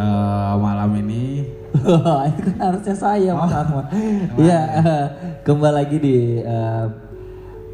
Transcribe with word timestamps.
eh, 0.00 0.54
malam 0.56 0.90
ini. 0.96 1.44
Itu 2.30 2.40
kan 2.50 2.58
harusnya 2.58 2.96
saya 2.96 3.30
Mas 3.36 3.52
Arman. 3.52 3.86
Iya, 4.40 4.60
eh, 4.80 5.06
kembali 5.46 5.74
lagi 5.76 5.96
di 6.00 6.40
eh, 6.40 6.86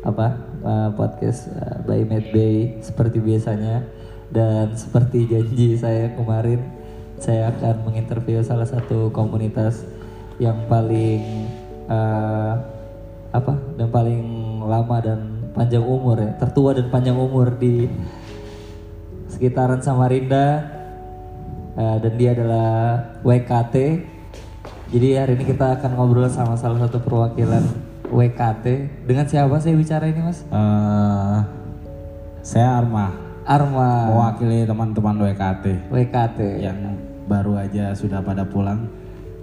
apa 0.03 0.27
eh, 0.63 0.89
podcast 0.95 1.51
eh, 1.51 1.77
by 1.87 2.03
Mad 2.05 2.27
Bay 2.35 2.83
seperti 2.83 3.23
biasanya. 3.23 3.87
Dan 4.27 4.75
seperti 4.75 5.31
janji 5.31 5.79
saya 5.79 6.11
kemarin 6.19 6.59
saya 7.17 7.49
akan 7.55 7.87
menginterview 7.87 8.43
salah 8.43 8.67
satu 8.67 9.09
komunitas 9.15 9.87
yang 10.43 10.67
paling 10.69 11.47
eh, 11.89 12.55
apa 13.33 13.55
dan 13.79 13.89
paling 13.89 14.23
lama 14.67 14.97
dan 15.01 15.21
panjang 15.55 15.87
umur 15.87 16.21
ya. 16.21 16.35
Tertua 16.37 16.77
dan 16.77 16.91
panjang 16.93 17.17
umur 17.17 17.55
di 17.57 17.89
sekitaran 19.31 19.81
Samarinda 19.81 20.76
Eh, 21.77 21.97
dan 22.01 22.13
dia 22.17 22.33
adalah 22.33 22.73
WKT. 23.21 23.75
Jadi 24.97 25.09
hari 25.13 25.33
ini 25.37 25.45
kita 25.45 25.77
akan 25.77 25.93
ngobrol 25.93 26.25
sama 26.33 26.57
salah 26.57 26.81
satu 26.81 27.05
perwakilan 27.05 27.61
WKT. 28.09 28.65
Dengan 29.05 29.29
siapa 29.29 29.61
saya 29.61 29.77
bicara 29.77 30.09
ini 30.09 30.25
mas? 30.25 30.41
eh, 30.49 31.39
saya 32.41 32.79
Arma 32.79 33.11
Arma 33.43 34.07
mewakili 34.07 34.63
teman-teman 34.63 35.19
WKT 35.19 35.91
WKT. 35.91 36.39
yang 36.63 36.79
baru 37.27 37.59
aja 37.59 37.93
sudah 37.93 38.23
pada 38.23 38.47
pulang. 38.47 38.87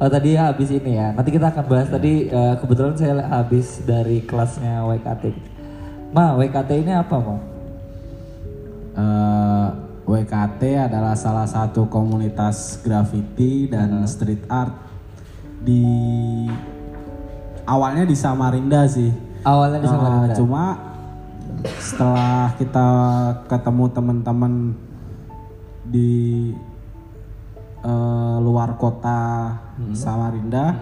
Oh 0.02 0.10
tadi 0.10 0.34
habis 0.34 0.74
ini 0.74 0.98
ya. 0.98 1.14
Nanti 1.14 1.30
kita 1.30 1.54
akan 1.54 1.70
bahas 1.70 1.92
tadi 1.92 2.34
eh, 2.34 2.56
kebetulan 2.58 2.98
saya 2.98 3.22
habis 3.30 3.86
dari 3.86 4.26
kelasnya 4.26 4.82
WKT. 4.90 5.24
Ma, 6.16 6.34
WKT 6.34 6.82
ini 6.82 6.98
apa 6.98 7.16
ma? 7.20 7.36
Eh, 8.98 9.68
WKT 10.04 10.62
adalah 10.92 11.16
salah 11.16 11.48
satu 11.48 11.88
komunitas 11.88 12.84
graffiti 12.84 13.72
dan 13.72 14.04
street 14.04 14.44
art 14.52 14.76
di 15.64 15.84
awalnya 17.64 18.04
di 18.04 18.16
Samarinda 18.16 18.84
sih. 18.84 19.08
Awalnya 19.48 19.80
di 19.80 19.88
Eh, 19.88 19.92
Samarinda. 19.92 20.36
cuma 20.36 20.64
setelah 21.80 22.52
kita 22.60 22.88
ketemu 23.48 23.86
teman-teman 23.96 24.54
di 25.88 26.52
eh, 27.84 28.38
luar 28.44 28.76
kota 28.76 29.56
Samarinda, 29.96 30.76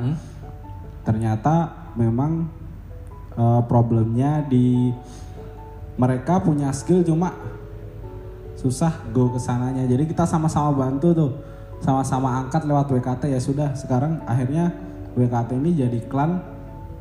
ternyata 1.05 1.69
memang 1.93 2.49
eh, 3.37 3.61
problemnya 3.69 4.41
di 4.49 4.89
mereka 5.97 6.41
punya 6.41 6.73
skill 6.73 7.05
cuma 7.05 7.29
susah 8.61 8.93
go 9.09 9.25
ke 9.27 9.39
sananya. 9.39 9.81
Jadi 9.83 10.05
kita 10.05 10.21
sama-sama 10.23 10.69
bantu 10.71 11.07
tuh, 11.11 11.31
sama-sama 11.79 12.37
angkat 12.39 12.61
lewat 12.63 12.85
WKT 12.87 13.23
ya 13.27 13.41
sudah. 13.41 13.73
Sekarang 13.73 14.21
akhirnya 14.23 14.69
WKT 15.11 15.57
ini 15.57 15.71
jadi 15.75 15.99
klan 16.05 16.37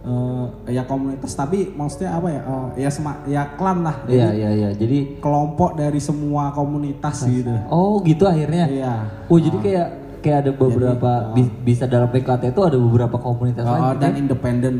eh, 0.00 0.46
ya 0.72 0.82
komunitas 0.82 1.30
tapi 1.30 1.68
maksudnya 1.70 2.16
apa 2.16 2.28
ya? 2.28 2.40
eh, 2.40 2.66
ya 2.78 2.88
sema, 2.88 3.20
ya 3.24 3.44
klan 3.54 3.84
lah. 3.84 4.00
Jadi 4.02 4.16
Iya 4.16 4.28
iya 4.32 4.50
iya. 4.50 4.70
Jadi 4.72 4.98
kelompok 5.18 5.76
dari 5.76 6.00
semua 6.00 6.48
komunitas 6.50 7.28
gitu. 7.28 7.52
oh 7.68 8.00
gitu 8.00 8.24
akhirnya. 8.24 8.64
Iya. 8.66 8.94
Oh 9.28 9.36
jadi 9.36 9.56
kayak 9.58 9.88
kayak 10.20 10.38
ada 10.38 10.52
beberapa 10.54 11.12
bi- 11.30 11.52
bisa 11.62 11.84
dalam 11.84 12.08
PKT 12.08 12.50
itu 12.50 12.60
ada 12.60 12.76
beberapa 12.76 13.16
komunitas 13.16 13.60
Eh, 13.60 13.68
lain. 13.70 13.96
dan 13.98 14.12
independen. 14.16 14.76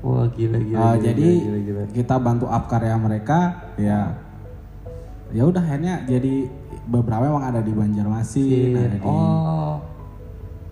Wah 0.00 0.28
gila 0.28 0.56
gila. 0.58 0.60
Eh, 0.60 0.68
gila, 0.68 1.00
jadi 1.00 1.28
gila, 1.34 1.40
gila, 1.40 1.58
gila. 1.80 1.82
kita 1.96 2.14
bantu 2.18 2.44
up 2.44 2.68
karya 2.68 2.92
mereka 2.94 3.38
ya 3.74 4.20
ya 5.34 5.42
udah 5.50 5.58
akhirnya 5.60 6.06
jadi 6.06 6.46
beberapa 6.86 7.26
emang 7.26 7.44
ada 7.50 7.60
di 7.60 7.74
Banjarmasin, 7.74 8.78
ada 8.78 8.96
di 8.96 8.98
Oh. 9.02 9.82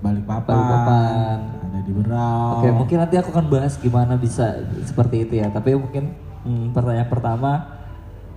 Balikpapan, 0.02 0.50
Balikpapan. 0.50 1.36
ada 1.62 1.78
di 1.83 1.92
Berau. 1.95 2.58
Oke 2.58 2.68
mungkin 2.74 2.96
nanti 2.98 3.14
aku 3.18 3.30
akan 3.30 3.46
bahas 3.50 3.74
gimana 3.78 4.14
bisa 4.18 4.62
seperti 4.83 5.27
itu 5.27 5.39
ya. 5.42 5.50
Tapi 5.50 5.78
mungkin 5.78 6.14
hmm, 6.46 6.74
pertanyaan 6.74 7.11
pertama 7.11 7.52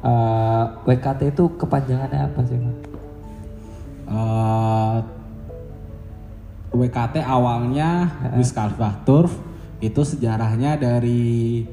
eh, 0.05 0.63
WKT 0.85 1.33
itu 1.33 1.43
kepanjangannya 1.57 2.19
apa 2.21 2.41
sih 2.45 2.57
mas? 2.57 2.77
Eh, 4.05 4.97
WKT 6.75 7.15
awalnya 7.25 8.13
Khalifa 8.35 9.01
Turf 9.07 9.33
itu 9.81 10.01
sejarahnya 10.05 10.77
dari 10.77 11.65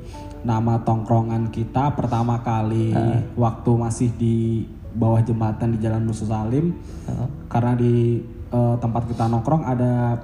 nama 0.42 0.82
tongkrongan 0.82 1.48
kita 1.48 1.94
pertama 1.94 2.42
kali 2.42 2.91
waktu 3.34 3.70
masih 3.72 4.08
di 4.12 4.66
bawah 4.92 5.22
jembatan 5.22 5.72
di 5.72 5.78
Jalan 5.78 6.04
Musuh 6.04 6.26
Salim 6.26 6.76
karena 7.47 7.72
di 7.72 8.20
eh, 8.48 8.75
tempat 8.76 9.06
kita 9.06 9.25
nongkrong 9.26 9.64
ada 9.64 10.19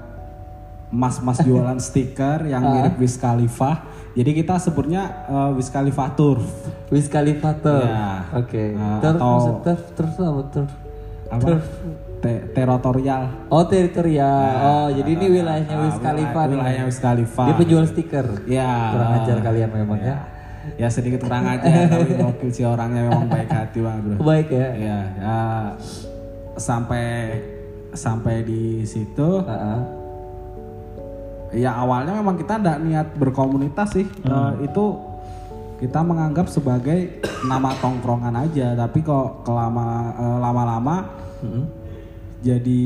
mas-mas 0.88 1.40
jualan 1.40 1.76
stiker 1.86 2.44
yang 2.44 2.64
mirip 2.64 2.96
Wiz 2.98 3.16
Khalifa 3.16 3.84
jadi 4.12 4.34
kita 4.34 4.58
sebutnya 4.58 5.24
eh, 5.24 5.50
Wiz 5.54 5.68
Khalifa 5.68 6.10
Turf 6.12 6.44
Wiz 6.88 7.06
Khalifa 7.06 7.52
Turf. 7.54 7.84
Ya. 7.84 8.24
Oke. 8.32 8.72
Eh, 8.72 8.98
Turf 8.98 9.16
atau- 9.20 9.60
turf 9.62 9.82
turf 9.92 10.10
itu 10.10 10.24
apa 10.24 10.42
turf? 10.48 10.70
apa 11.28 11.48
Te- 12.18 12.50
teritorial 12.50 13.46
Oh 13.46 13.62
teritorial. 13.62 14.50
oh 14.58 14.88
jadi 14.90 15.06
ini 15.08 15.26
wilayahnya 15.32 15.70
Ah, 15.72 15.84
Wiz 15.84 15.96
Khalifa 15.96 16.10
wilayah- 16.26 16.44
nih. 16.44 16.56
wilayahnya 16.56 16.84
Wiz 16.84 16.98
Khalifa. 16.98 17.42
Dia 17.44 17.54
penjual 17.56 17.84
stiker. 17.84 18.26
Ya. 18.44 18.70
Kurang 18.90 19.12
ajar 19.16 19.36
kalian 19.40 19.70
memang 19.72 20.00
ya. 20.00 20.16
Ya 20.74 20.88
sedikit 20.88 21.22
kurang 21.22 21.46
aja 21.46 21.62
tapi 21.88 22.12
gokil 22.12 22.50
si 22.50 22.62
orangnya 22.62 23.06
memang 23.06 23.24
baik 23.26 23.48
hati 23.48 23.78
banget 23.78 24.02
bro. 24.04 24.16
Baik 24.20 24.48
ya. 24.50 24.68
Ya, 24.74 24.98
ya 25.16 25.38
sampai 26.56 27.06
sampai 27.90 28.42
di 28.42 28.62
situ 28.82 29.40
Heeh. 29.40 29.80
ya 31.56 31.72
awalnya 31.76 32.12
memang 32.12 32.36
kita 32.36 32.58
tidak 32.58 32.78
niat 32.80 33.08
berkomunitas 33.14 33.88
sih 33.92 34.04
Hmm. 34.20 34.58
Eh, 34.58 34.68
itu 34.68 34.84
kita 35.78 36.02
menganggap 36.02 36.46
sebagai 36.46 37.16
nama 37.44 37.70
tongkrongan 37.76 38.34
aja 38.36 38.74
tapi 38.76 39.00
kok 39.00 39.40
kelama 39.42 39.86
eh, 40.12 40.36
lama-lama 40.36 40.96
Mm-mm. 41.38 41.64
Jadi 42.42 42.84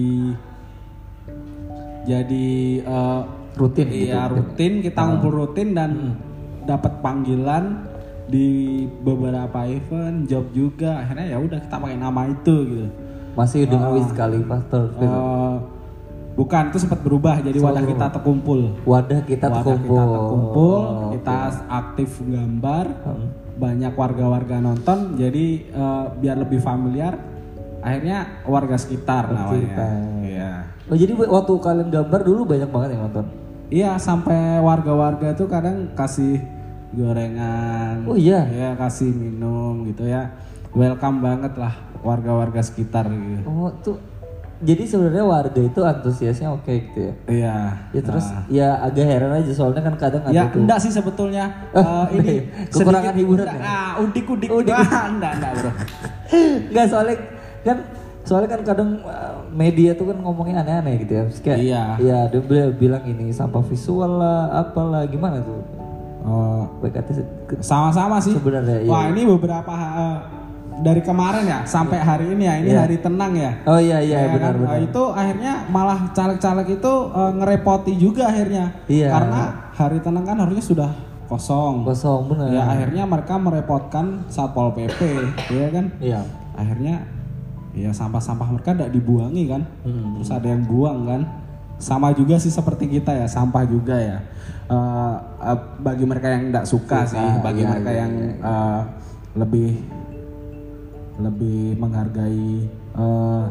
jadi 2.02 2.48
eh, 2.82 3.22
Rutin 3.52 3.86
gitu. 3.92 4.08
Iya 4.08 4.32
rutin 4.32 4.72
kita 4.80 5.00
ngumpul 5.04 5.32
rutin 5.44 5.76
dan 5.76 6.16
dapat 6.64 7.04
panggilan 7.04 7.84
di 8.32 8.80
beberapa 9.04 9.68
event 9.68 10.24
job 10.24 10.48
juga 10.56 11.04
akhirnya 11.04 11.36
ya 11.36 11.38
udah 11.42 11.58
kita 11.60 11.76
pakai 11.76 11.98
nama 12.00 12.32
itu 12.32 12.54
gitu. 12.64 12.88
Masih 13.36 13.68
dengan 13.68 13.92
Wiz 13.92 14.08
Khalifa. 14.16 14.56
Eh, 14.72 15.56
bukan 16.32 16.62
itu 16.72 16.78
sempat 16.80 17.04
berubah 17.04 17.44
jadi 17.44 17.60
wadah 17.60 17.84
kita 17.84 18.06
terkumpul. 18.08 18.60
Wadah 18.88 19.20
kita 19.28 19.46
Wadah 19.52 19.56
terkumpul. 19.60 20.00
kita 20.00 20.04
terkumpul, 20.16 20.76
Oh, 20.80 21.10
kita 21.12 21.36
aktif 21.68 22.10
gambar, 22.24 22.84
banyak 23.60 23.92
warga-warga 23.92 24.56
nonton 24.64 25.20
jadi 25.20 25.46
eh, 25.68 26.04
biar 26.24 26.36
lebih 26.40 26.60
familiar 26.64 27.20
akhirnya 27.82 28.18
warga 28.44 28.76
sekitar 28.76 29.26
namanya. 29.28 29.90
Iya. 30.22 30.50
Oh 30.86 30.94
jadi 30.94 31.12
waktu 31.12 31.52
kalian 31.58 31.88
gambar 31.90 32.20
dulu 32.22 32.40
banyak 32.46 32.70
banget 32.70 32.88
yang 32.94 33.02
nonton. 33.02 33.26
Iya 33.68 33.90
sampai 33.96 34.56
warga-warga 34.58 35.34
tuh 35.34 35.46
kadang 35.46 35.90
kasih 35.92 36.38
gorengan. 36.92 38.04
Oh 38.04 38.14
iya. 38.14 38.46
Ya 38.46 38.70
kasih 38.74 39.10
minum 39.10 39.82
gitu 39.84 40.04
ya. 40.04 40.30
Welcome 40.72 41.20
banget 41.20 41.52
lah 41.54 41.74
warga-warga 42.00 42.60
sekitar 42.60 43.08
gitu. 43.08 43.44
Oh 43.44 43.68
tuh 43.82 43.96
jadi 44.62 44.86
sebenarnya 44.86 45.26
warga 45.26 45.58
itu 45.58 45.80
antusiasnya 45.82 46.48
oke 46.48 46.70
gitu 46.70 46.98
ya. 47.02 47.14
Iya. 47.26 47.56
Ya 47.90 48.00
terus 48.00 48.26
ya 48.48 48.68
agak 48.78 49.04
heran 49.04 49.32
aja 49.32 49.50
soalnya 49.50 49.82
kan 49.82 49.94
kadang 49.98 50.22
ada 50.22 50.30
Ya 50.32 50.46
tuh. 50.46 50.62
enggak 50.62 50.78
sih 50.78 50.88
sebetulnya 50.88 51.50
Eh, 51.74 52.06
ini 52.14 52.34
Kekurangan 52.70 53.10
sedikit- 53.10 53.18
hiburan 53.18 53.46
enggak, 53.48 53.58
ya? 53.58 53.66
Ah, 53.66 53.92
udik-udik. 53.98 54.48
Wah, 54.48 55.04
enggak, 55.12 55.32
enggak 55.34 55.52
bro. 55.58 55.70
Enggak 56.68 56.86
soalnya 56.86 57.16
kan 57.62 57.76
soalnya 58.22 58.54
kan 58.54 58.60
kadang 58.62 58.90
uh, 59.02 59.42
media 59.50 59.92
tuh 59.92 60.10
kan 60.10 60.18
ngomongnya 60.18 60.62
aneh-aneh 60.62 60.94
gitu 61.02 61.12
ya. 61.14 61.22
Kayak, 61.42 61.58
Iya. 61.58 61.82
Iya, 61.98 62.18
dia 62.30 62.64
bilang 62.70 63.02
ini 63.04 63.30
sampah 63.30 63.62
visual 63.62 64.18
lah, 64.18 64.62
apalah 64.62 65.02
gimana 65.06 65.42
tuh. 65.42 65.60
Oh, 66.22 66.62
sama-sama 67.58 68.22
sih. 68.22 68.30
Sebenarnya, 68.34 68.86
iya. 68.86 68.90
Wah 68.90 69.10
ini 69.10 69.26
beberapa 69.26 69.74
eh, 69.74 70.16
dari 70.80 71.02
kemarin 71.02 71.44
ya 71.44 71.58
sampai 71.66 71.98
hari 71.98 72.30
ini 72.30 72.46
ya. 72.46 72.54
Ini 72.62 72.70
Iya. 72.70 72.80
hari 72.86 72.96
tenang 73.02 73.32
ya. 73.34 73.52
Oh 73.66 73.78
iya 73.82 73.98
iya 73.98 74.18
Ya 74.24 74.30
benar 74.30 74.54
kan? 74.54 74.60
benar. 74.62 74.70
Nah, 74.70 74.78
itu 74.80 75.02
akhirnya 75.10 75.52
malah 75.68 75.98
caleg-caleg 76.14 76.68
itu 76.78 76.92
eh, 77.10 77.32
ngerepoti 77.42 77.92
juga 77.98 78.30
akhirnya. 78.30 78.64
Iya. 78.86 79.08
Karena 79.10 79.40
hari 79.74 79.98
tenang 79.98 80.24
kan 80.24 80.36
harusnya 80.38 80.62
sudah 80.64 80.90
kosong. 81.26 81.82
Kosong 81.82 82.22
benar. 82.30 82.48
Ya 82.54 82.62
akhirnya 82.70 83.02
mereka 83.04 83.34
merepotkan 83.36 84.22
satpol 84.30 84.70
pp, 84.78 85.00
ya 85.58 85.68
kan? 85.74 85.84
Iya. 85.98 86.20
Akhirnya 86.54 87.02
ya 87.72 87.90
sampah-sampah 87.92 88.48
mereka 88.52 88.76
tidak 88.76 88.92
dibuangi 88.92 89.48
kan, 89.48 89.62
Hmm. 89.84 90.20
terus 90.20 90.30
ada 90.32 90.48
yang 90.48 90.64
buang 90.64 91.08
kan. 91.08 91.22
Sama 91.82 92.14
juga 92.14 92.38
sih 92.38 92.52
seperti 92.52 92.86
kita 92.86 93.10
ya, 93.10 93.26
sampah 93.26 93.66
juga 93.66 93.98
ya. 93.98 94.18
Eh, 94.70 95.16
eh, 95.50 95.58
bagi 95.82 96.04
mereka 96.06 96.30
yang 96.30 96.52
tidak 96.52 96.66
suka, 96.68 96.98
sih, 97.08 97.28
bagi 97.42 97.66
iya, 97.66 97.70
mereka 97.74 97.90
iya, 97.90 97.98
yang 98.06 98.12
eh, 98.38 98.80
lebih 99.34 99.70
lebih 101.18 101.76
menghargai 101.76 102.68
eh, 102.96 103.44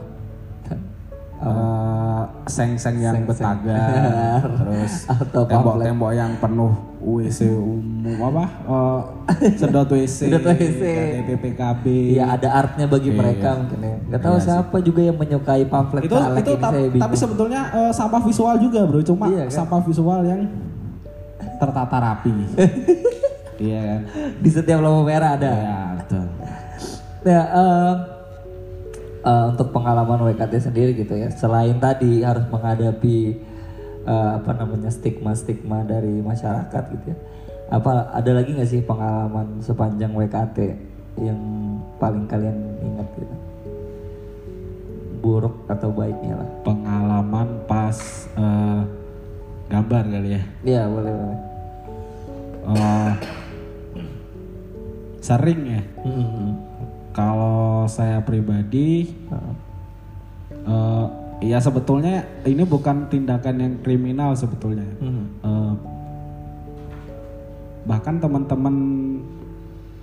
eh, 1.42 2.22
seng-seng 2.46 2.98
yang 2.98 3.18
betagar, 3.24 4.40
terus 4.60 5.06
Atau 5.06 5.42
tembok-tembok 5.44 6.12
yang 6.12 6.38
penuh 6.38 6.70
WC 7.02 7.50
umum 7.50 8.14
apa? 8.30 8.46
eh, 8.62 9.00
sedot 9.56 9.90
WC, 9.92 10.30
Sedot 10.30 10.46
WC. 10.48 10.82
KTP 10.86 11.30
PKB. 11.36 11.86
Iya 12.14 12.26
ada 12.32 12.50
artnya 12.56 12.86
bagi 12.86 13.10
mereka 13.10 13.58
mungkin 13.58 13.80
ya. 13.80 13.96
Gak 14.08 14.22
tahu 14.22 14.38
siapa 14.38 14.78
juga 14.80 15.02
yang 15.02 15.16
menyukai 15.16 15.66
pamflet 15.66 16.04
itu 16.04 16.14
caleg 16.14 16.40
itu 16.40 16.52
ini 16.52 16.62
ta- 16.62 16.74
tapi 17.02 17.16
sebetulnya 17.16 17.62
eh, 17.72 17.92
sampah 17.92 18.22
visual 18.22 18.56
juga 18.56 18.80
bro 18.84 19.02
cuma 19.02 19.26
Iya, 19.28 19.44
kan? 19.44 19.54
sampah 19.56 19.82
visual 19.82 20.22
yang 20.24 20.42
tertata 21.58 21.96
rapi 21.96 22.34
iya 23.60 23.80
kan 23.84 24.00
di 24.38 24.50
setiap 24.50 24.78
lampu 24.78 25.02
merah 25.04 25.34
ada. 25.36 25.52
ya 25.52 25.78
betul 25.96 26.26
Ya, 27.22 27.42
em, 27.48 27.98
eh, 29.22 29.46
untuk 29.50 29.70
pengalaman 29.72 30.26
WKT 30.28 30.54
sendiri 30.72 30.92
gitu 30.98 31.14
ya, 31.16 31.30
selain 31.32 31.78
tadi 31.78 32.22
harus 32.26 32.46
menghadapi 32.50 33.18
eh, 34.06 34.32
apa 34.38 34.52
namanya 34.58 34.90
stigma-stigma 34.90 35.86
dari 35.86 36.22
masyarakat 36.22 36.84
gitu 36.98 37.06
ya, 37.14 37.18
apa 37.72 38.12
ada 38.12 38.32
lagi 38.36 38.52
nggak 38.58 38.70
sih 38.70 38.82
pengalaman 38.84 39.62
sepanjang 39.64 40.12
WKT 40.12 40.58
yang 41.22 41.40
paling 42.00 42.26
kalian 42.26 42.58
ingat 42.82 43.08
gitu? 43.20 43.36
Buruk 45.22 45.54
atau 45.70 45.94
baiknya 45.94 46.34
lah? 46.34 46.50
pengalaman 46.66 47.62
pas 47.70 47.98
eh, 48.34 48.82
gambar 49.70 50.04
kali 50.10 50.30
ya 50.34 50.44
Iya 50.66 50.84
boleh 50.90 51.14
boleh. 51.14 51.40
Eh, 52.62 53.14
sering 55.22 55.62
ya 55.70 55.82
Hmm. 56.02 56.71
Kalau 57.12 57.84
saya 57.86 58.20
pribadi 58.20 59.12
eh, 60.64 61.06
ya 61.42 61.58
sebetulnya 61.58 62.22
ini 62.44 62.64
bukan 62.64 63.08
tindakan 63.08 63.56
yang 63.58 63.74
kriminal 63.82 64.32
sebetulnya 64.34 64.86
Hmm. 64.98 65.26
Eh, 65.42 65.74
bahkan 67.84 68.16
teman-teman 68.18 68.76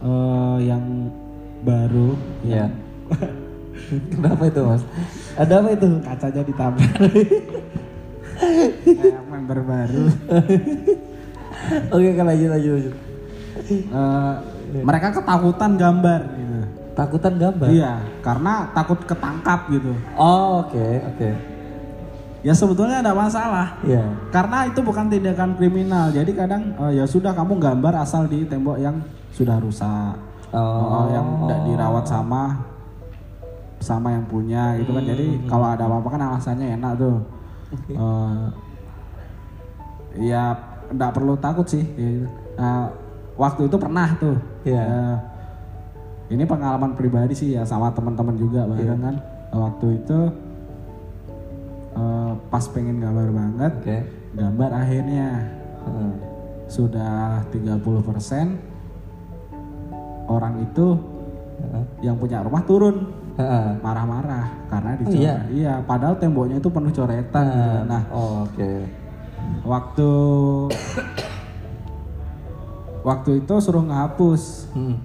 eh, 0.01 0.59
yang 0.63 0.85
baru 1.61 2.15
Iya. 2.43 2.69
Kenapa 4.13 4.43
itu 4.45 4.61
mas? 4.61 4.83
Ada 5.35 5.63
apa 5.63 5.69
itu? 5.73 5.87
kacanya 6.03 6.43
ditabrak 6.43 6.93
kayak 8.85 9.23
member 9.27 9.59
baru 9.63 10.05
Oke 11.91 12.09
kan 12.15 12.25
lanjut 12.25 12.49
lanjut. 12.49 12.73
lanjut. 12.75 12.95
Mereka 14.79 15.09
ketakutan 15.13 15.71
gambar 15.75 16.21
gitu. 16.31 16.48
Takutan 16.99 17.39
gambar? 17.39 17.71
iya 17.71 18.03
karena 18.19 18.67
takut 18.73 18.99
ketangkap 19.01 19.71
gitu 19.71 19.95
Oh 20.13 20.61
oke 20.61 20.87
oke. 21.07 21.31
ya 22.41 22.51
sebetulnya 22.51 22.99
ada 22.99 23.15
masalah 23.15 23.79
Iya. 23.81 24.03
karena 24.29 24.67
itu 24.67 24.79
bukan 24.81 25.07
tindakan 25.07 25.55
kriminal 25.55 26.11
jadi 26.11 26.27
kadang 26.33 26.75
eh, 26.77 26.93
ya 26.95 27.05
sudah 27.05 27.31
kamu 27.31 27.55
gambar 27.57 27.95
asal 27.99 28.27
di 28.27 28.43
tembok 28.45 28.77
yang 28.77 28.99
sudah 29.31 29.59
rusak 29.59 30.15
Oh. 30.49 31.05
Eh, 31.05 31.13
yang 31.13 31.27
tidak 31.45 31.61
dirawat 31.63 32.05
sama 32.05 32.57
sama 33.79 34.11
yang 34.11 34.25
punya 34.25 34.75
gitu 34.77 34.91
kan 34.91 35.05
jadi 35.05 35.27
Hmm. 35.29 35.45
kalau 35.47 35.67
ada 35.69 35.85
apa-apa 35.85 36.09
kan 36.09 36.23
alasannya 36.25 36.75
enak 36.75 36.93
tuh 36.97 37.17
Eh, 37.95 38.43
ya 40.25 40.57
tidak 40.89 41.11
perlu 41.13 41.37
takut 41.37 41.63
sih. 41.65 41.85
Eh, 41.95 42.25
waktu 43.37 43.69
itu 43.69 43.77
pernah 43.77 44.09
tuh 44.17 44.35
Iya. 44.65 44.83
Eh, 44.83 45.17
ini 46.29 46.45
pengalaman 46.45 46.93
pribadi 46.93 47.33
sih 47.33 47.49
ya 47.53 47.65
sama 47.65 47.89
teman-teman 47.91 48.37
juga 48.37 48.65
Iya. 48.65 48.71
bareng 48.71 49.01
kan 49.01 49.17
waktu 49.51 49.87
itu 49.97 50.19
eh, 51.95 52.33
pas 52.49 52.65
pengen 52.69 52.97
gambar 52.99 53.29
banget 53.31 53.73
Oke. 53.79 53.99
gambar 54.35 54.71
akhirnya 54.75 55.27
Heeh. 55.83 56.13
sudah 56.67 57.41
30% 57.49 58.61
orang 60.27 60.61
itu 60.63 60.87
Heeh. 61.59 61.85
yang 62.03 62.17
punya 62.17 62.41
rumah 62.41 62.63
turun 62.63 63.17
marah-marah 63.79 64.51
karena 64.69 64.91
Oh, 64.91 64.99
dicoret. 65.01 65.15
iya? 65.17 65.35
iya. 65.49 65.75
padahal 65.81 66.19
temboknya 66.19 66.59
itu 66.59 66.67
penuh 66.69 66.91
coretan. 66.91 67.45
gitu. 67.47 67.79
Nah, 67.87 68.03
oh, 68.11 68.43
oke. 68.43 68.71
waktu 69.63 70.11
waktu 73.09 73.31
itu 73.39 73.55
suruh 73.59 73.81
ngehapus 73.81 74.43
Hmm. 74.71 74.99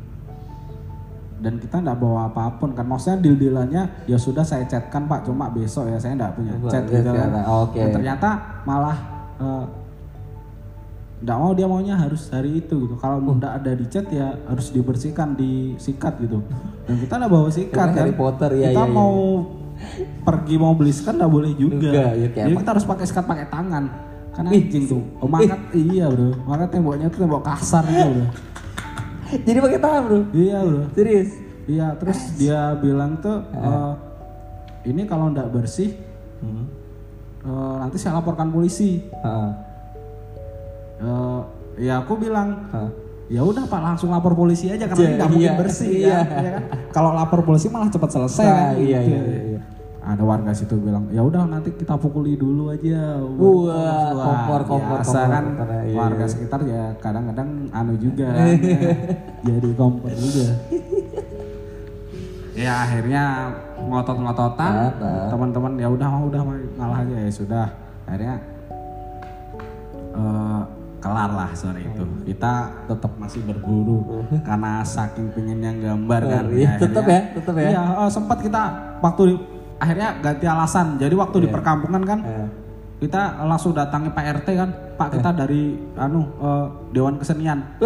Dan 1.43 1.59
kita 1.59 1.83
nggak 1.83 1.99
bawa 1.99 2.31
apa 2.31 2.55
pun 2.55 2.71
kan. 2.71 2.87
Maksudnya 2.87 3.19
deal 3.19 3.35
dealannya 3.35 4.07
ya 4.07 4.15
sudah 4.15 4.47
saya 4.47 4.63
chatkan 4.63 5.11
pak. 5.11 5.27
Cuma 5.27 5.51
besok 5.51 5.91
ya 5.91 5.99
saya 5.99 6.15
nggak 6.15 6.33
punya 6.39 6.53
chat 6.71 6.87
gitu. 6.87 7.03
ya, 7.03 7.11
kan 7.11 7.29
nah, 7.35 7.45
oke. 7.67 7.75
Dan 7.75 7.87
ternyata 7.91 8.29
malah 8.63 8.97
eh, 9.43 9.65
nggak 11.23 11.37
mau 11.39 11.51
dia 11.51 11.67
maunya 11.67 11.95
harus 11.99 12.31
hari 12.31 12.63
itu 12.63 12.87
gitu. 12.87 12.95
Kalau 12.95 13.19
Hmm. 13.19 13.35
udah 13.35 13.59
ada 13.59 13.75
di 13.75 13.83
chat 13.91 14.07
ya 14.07 14.39
harus 14.47 14.71
dibersihkan 14.71 15.35
disikat 15.35 16.15
gitu. 16.23 16.39
Dan 16.87 16.95
kita 17.03 17.13
nggak 17.19 17.31
bawa 17.31 17.51
sikat 17.51 17.75
kan 17.75 17.91
Harry 17.91 18.15
Potter, 18.15 18.49
iya, 18.55 18.71
kita 18.71 18.83
iya, 18.83 18.87
iya. 18.87 18.95
mau 18.95 19.15
pergi 20.23 20.55
mau 20.55 20.71
beli 20.79 20.95
sikat 20.95 21.19
nggak 21.19 21.31
boleh 21.31 21.51
juga. 21.59 21.91
Juga, 21.91 22.07
ya, 22.15 22.27
jadi 22.31 22.55
apa? 22.55 22.59
kita 22.63 22.69
harus 22.71 22.85
pakai 22.87 23.05
sikat 23.07 23.25
pakai 23.27 23.47
tangan. 23.51 23.85
Karena 24.33 24.49
anjing 24.49 24.83
tuh. 24.89 25.03
oh, 25.21 25.29
maka 25.29 25.55
iya 25.77 26.09
bro. 26.09 26.33
Maka 26.49 26.65
temboknya 26.65 27.05
tuh 27.11 27.21
tembok 27.21 27.43
kasar 27.45 27.83
gitu 27.85 28.09
bro 28.09 28.52
Jadi 29.47 29.57
pakai 29.59 29.79
tangan 29.79 30.01
bro? 30.03 30.19
iya 30.31 30.57
bro 30.59 30.83
Serius? 30.91 31.29
Iya, 31.63 31.87
terus 31.95 32.19
dia 32.35 32.75
bilang 32.75 33.17
tuh 33.17 33.39
eh, 33.49 33.91
ini 34.85 35.05
kalau 35.05 35.29
ndak 35.29 35.49
bersih 35.49 35.95
Hmm. 36.43 36.67
eh, 37.41 37.75
nanti 37.79 37.95
saya 37.95 38.19
laporkan 38.19 38.49
polisi. 38.49 38.99
Eh, 40.99 41.39
ya 41.79 41.99
aku 41.99 42.15
bilang 42.15 42.67
Heeh. 42.69 42.89
ya 43.31 43.41
udah 43.41 43.63
pak 43.63 43.79
langsung 43.81 44.11
lapor 44.11 44.35
polisi 44.35 44.67
aja 44.67 44.85
karena 44.85 44.99
ini 45.01 45.15
nggak 45.15 45.29
mungkin 45.31 45.47
Iya, 45.47 45.53
bersih 45.57 45.89
iya. 45.89 46.19
kan, 46.21 46.27
ya 46.37 46.51
kan? 46.51 46.63
Kalau 46.91 47.11
lapor 47.11 47.41
polisi 47.41 47.67
malah 47.67 47.87
cepat 47.87 48.09
selesai 48.11 48.43
Nah, 48.43 48.53
kan. 48.53 48.73
iya, 48.77 48.99
gitu. 49.01 49.09
iya, 49.09 49.21
iya, 49.23 49.41
iya. 49.47 49.52
Ada 50.03 50.19
warga 50.19 50.51
situ 50.51 50.75
bilang 50.83 51.07
ya 51.09 51.23
udah 51.23 51.47
nanti 51.47 51.71
kita 51.71 51.95
pukuli 51.95 52.35
dulu 52.35 52.67
aja. 52.67 53.23
Wah, 53.23 54.11
kompor, 54.11 54.61
kompor, 54.67 54.99
biasa 54.99 55.15
kompor, 55.15 55.31
kan 55.31 55.43
kompor, 55.55 55.69
iya, 55.87 55.95
warga 55.95 56.25
iya. 56.27 56.31
sekitar 56.31 56.59
ya 56.67 56.83
kadang-kadang 56.99 57.49
anu 57.71 57.93
juga 57.95 58.27
kan, 58.35 58.47
jadi 59.47 59.69
kompor 59.79 60.11
juga. 60.11 60.47
ya 62.53 62.85
akhirnya 62.85 63.23
ngotot-ngototan 63.81 64.73
teman-teman 65.31 65.73
ya 65.79 65.87
udah 65.89 66.07
mau 66.11 66.23
udah 66.29 66.41
ngalah 66.77 66.99
aja 67.01 67.15
ya 67.17 67.31
sudah 67.33 67.65
akhirnya 68.05 68.35
eh, 70.13 70.61
kelar 71.01 71.31
lah 71.35 71.49
sore 71.51 71.81
itu 71.83 72.05
kita 72.23 72.53
tetap 72.87 73.11
masih 73.19 73.41
berburu 73.43 74.23
karena 74.45 74.85
saking 74.85 75.33
pengennya 75.33 75.71
gambar 75.75 76.21
kan 76.23 76.43
Iya, 76.53 76.69
tetep 76.79 77.03
ya, 77.03 77.21
tetep 77.35 77.55
ya. 77.57 77.67
iya 77.73 77.83
eh, 78.05 78.09
sempat 78.13 78.37
kita 78.39 78.61
waktu 79.01 79.35
akhirnya 79.77 80.19
ganti 80.19 80.45
alasan 80.45 80.95
jadi 80.95 81.13
waktu 81.13 81.37
Iya. 81.37 81.43
di 81.43 81.49
perkampungan 81.49 82.03
kan 82.03 82.19
Eh. 82.21 82.47
kita 82.99 83.21
langsung 83.43 83.71
datangi 83.71 84.09
Pak 84.09 84.25
RT 84.37 84.47
kan 84.53 84.69
Pak 84.95 85.09
kita 85.11 85.29
dari 85.33 85.63
anu 85.95 86.21
eh, 86.35 86.65
Dewan 86.91 87.17
Kesenian 87.17 87.59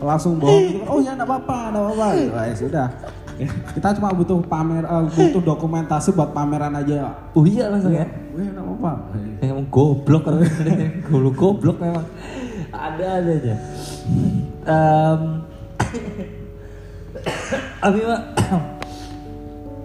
langsung 0.00 0.36
bawa 0.36 0.56
oh 0.86 0.98
ya 0.98 1.12
enggak 1.12 1.28
apa-apa 1.28 1.56
enggak 1.68 1.84
apa-apa 1.84 2.08
ya 2.42 2.54
sudah 2.54 2.86
kita 3.70 3.88
cuma 3.94 4.10
butuh 4.10 4.36
pamer 4.42 4.80
eh, 4.82 5.04
butuh 5.06 5.40
dokumentasi 5.46 6.12
buat 6.12 6.30
pameran 6.30 6.72
aja 6.74 7.08
Oh 7.32 7.44
iya 7.44 7.68
langsung 7.68 7.92
ya? 7.92 8.04
Wih, 8.32 8.44
enggak 8.46 8.64
apa-apa 8.64 8.92
Emang 9.40 9.64
goblok 9.66 10.22
kan? 10.22 10.36
goblok 11.06 11.34
goblok 11.34 11.76
memang. 11.78 12.04
Ada 12.70 13.06
ada 13.18 13.32
aja. 13.32 13.54
Em, 14.62 15.20
Abi 17.82 18.00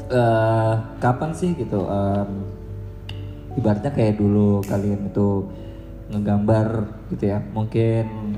Eh, 0.05 0.74
kapan 1.01 1.31
sih 1.33 1.57
gitu? 1.57 1.81
em, 1.89 2.29
ibaratnya 3.57 3.89
kayak 3.89 4.21
dulu 4.21 4.62
kalian 4.62 5.09
itu 5.09 5.50
ngegambar 6.13 6.85
gitu 7.09 7.33
ya? 7.33 7.41
Mungkin 7.41 8.38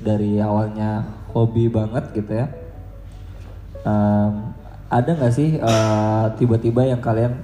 dari 0.00 0.40
awalnya 0.40 1.04
hobi 1.36 1.68
banget 1.68 2.08
gitu 2.16 2.32
ya? 2.32 2.46
Em, 3.84 4.32
ada 4.88 5.10
nggak 5.12 5.34
sih 5.34 5.60
eh, 5.60 6.26
tiba-tiba 6.40 6.88
yang 6.88 7.02
kalian 7.04 7.36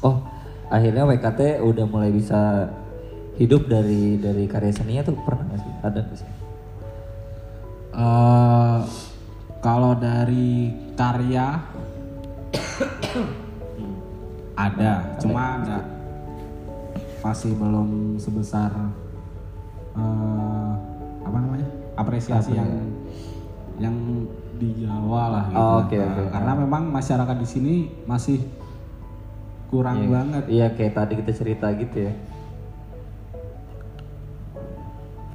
oh 0.00 0.24
akhirnya 0.70 1.04
WKT 1.04 1.60
udah 1.60 1.84
mulai 1.90 2.08
bisa 2.14 2.70
hidup 3.36 3.66
dari 3.68 4.16
dari 4.16 4.46
karya 4.46 4.72
seninya 4.72 5.02
tuh 5.10 5.16
pernah 5.26 5.44
nggak 5.50 5.60
sih 5.60 5.72
ada 5.82 5.98
nggak 6.00 6.18
sih 6.20 6.30
Eh, 7.90 8.80
kalau 9.60 9.92
dari 9.98 10.70
karya 10.94 11.58
ada, 14.54 14.92
cuma 15.16 15.44
enggak 15.58 15.84
masih 17.20 17.52
belum 17.52 17.88
sebesar 18.16 18.72
eh, 19.92 20.72
apa 21.20 21.36
namanya 21.36 21.68
apresiasi 21.94 22.56
yang 22.56 22.68
yang 23.76 23.96
di 24.56 24.84
Jawa 24.84 25.24
lah 25.32 25.44
gitu. 25.48 25.56
Oh, 25.56 25.74
oke, 25.80 25.96
Nah, 25.96 26.04
oke. 26.06 26.22
Karena 26.30 26.52
memang 26.54 26.82
masyarakat 26.86 27.36
di 27.36 27.48
sini 27.48 27.74
masih 28.04 28.44
kurang 29.68 30.02
Iya. 30.02 30.08
banget 30.10 30.44
Iya 30.46 30.66
kayak 30.74 30.92
tadi 30.94 31.12
kita 31.16 31.32
cerita 31.32 31.66
gitu 31.72 31.96
ya. 32.04 32.12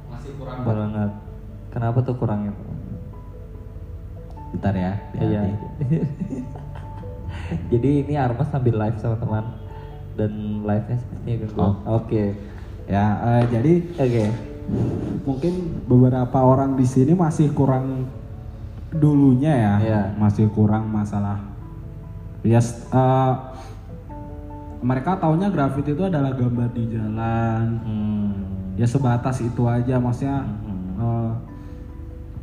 masih 0.06 0.30
kurang 0.38 0.58
Banget. 0.62 1.10
Kenapa 1.70 1.98
tuh 2.02 2.14
kurangnya? 2.14 2.52
bentar 4.46 4.72
ya 4.72 4.94
Iya. 5.12 5.40
Jadi 7.72 7.90
ini 8.02 8.14
Armas 8.14 8.48
sambil 8.48 8.74
live 8.74 8.98
sama 8.98 9.16
teman 9.16 9.44
dan 10.16 10.32
live-nya 10.64 10.96
seperti 10.96 11.28
itu. 11.34 11.46
Oh. 11.56 11.74
Oke. 11.86 12.32
ya 12.86 13.02
eh, 13.18 13.42
jadi 13.50 13.72
Oke. 13.98 14.24
mungkin 15.22 15.54
beberapa 15.84 16.38
orang 16.38 16.74
di 16.74 16.86
sini 16.86 17.12
masih 17.12 17.50
kurang 17.50 18.06
dulunya 18.88 19.50
ya 19.50 19.74
Iya. 19.76 20.02
masih 20.14 20.46
kurang 20.48 20.86
masalah 20.86 21.42
ya 22.40 22.62
s- 22.62 22.86
eh, 22.86 23.32
mereka 24.78 25.18
taunya 25.18 25.50
graffiti 25.50 25.92
itu 25.92 26.06
adalah 26.06 26.30
gambar 26.30 26.70
di 26.70 26.84
jalan 26.86 27.66
Hmm. 27.82 28.30
ya 28.78 28.86
sebatas 28.86 29.42
itu 29.42 29.66
aja 29.66 29.98
maksudnya 29.98 30.46
Hmm. 30.46 30.94
eh, 30.94 31.32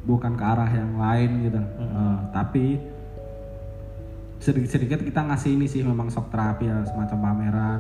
bukan 0.04 0.36
ke 0.36 0.44
arah 0.44 0.68
yang 0.68 1.00
lain 1.00 1.30
gitu 1.42 1.62
Eh, 1.80 2.18
tapi 2.30 2.84
sedikit-sedikit 4.44 5.00
kita 5.02 5.24
ngasih 5.24 5.56
ini 5.56 5.66
sih 5.66 5.82
memang 5.82 6.08
shock 6.08 6.28
terapi 6.28 6.68
ya 6.68 6.84
semacam 6.84 7.18
pameran 7.22 7.80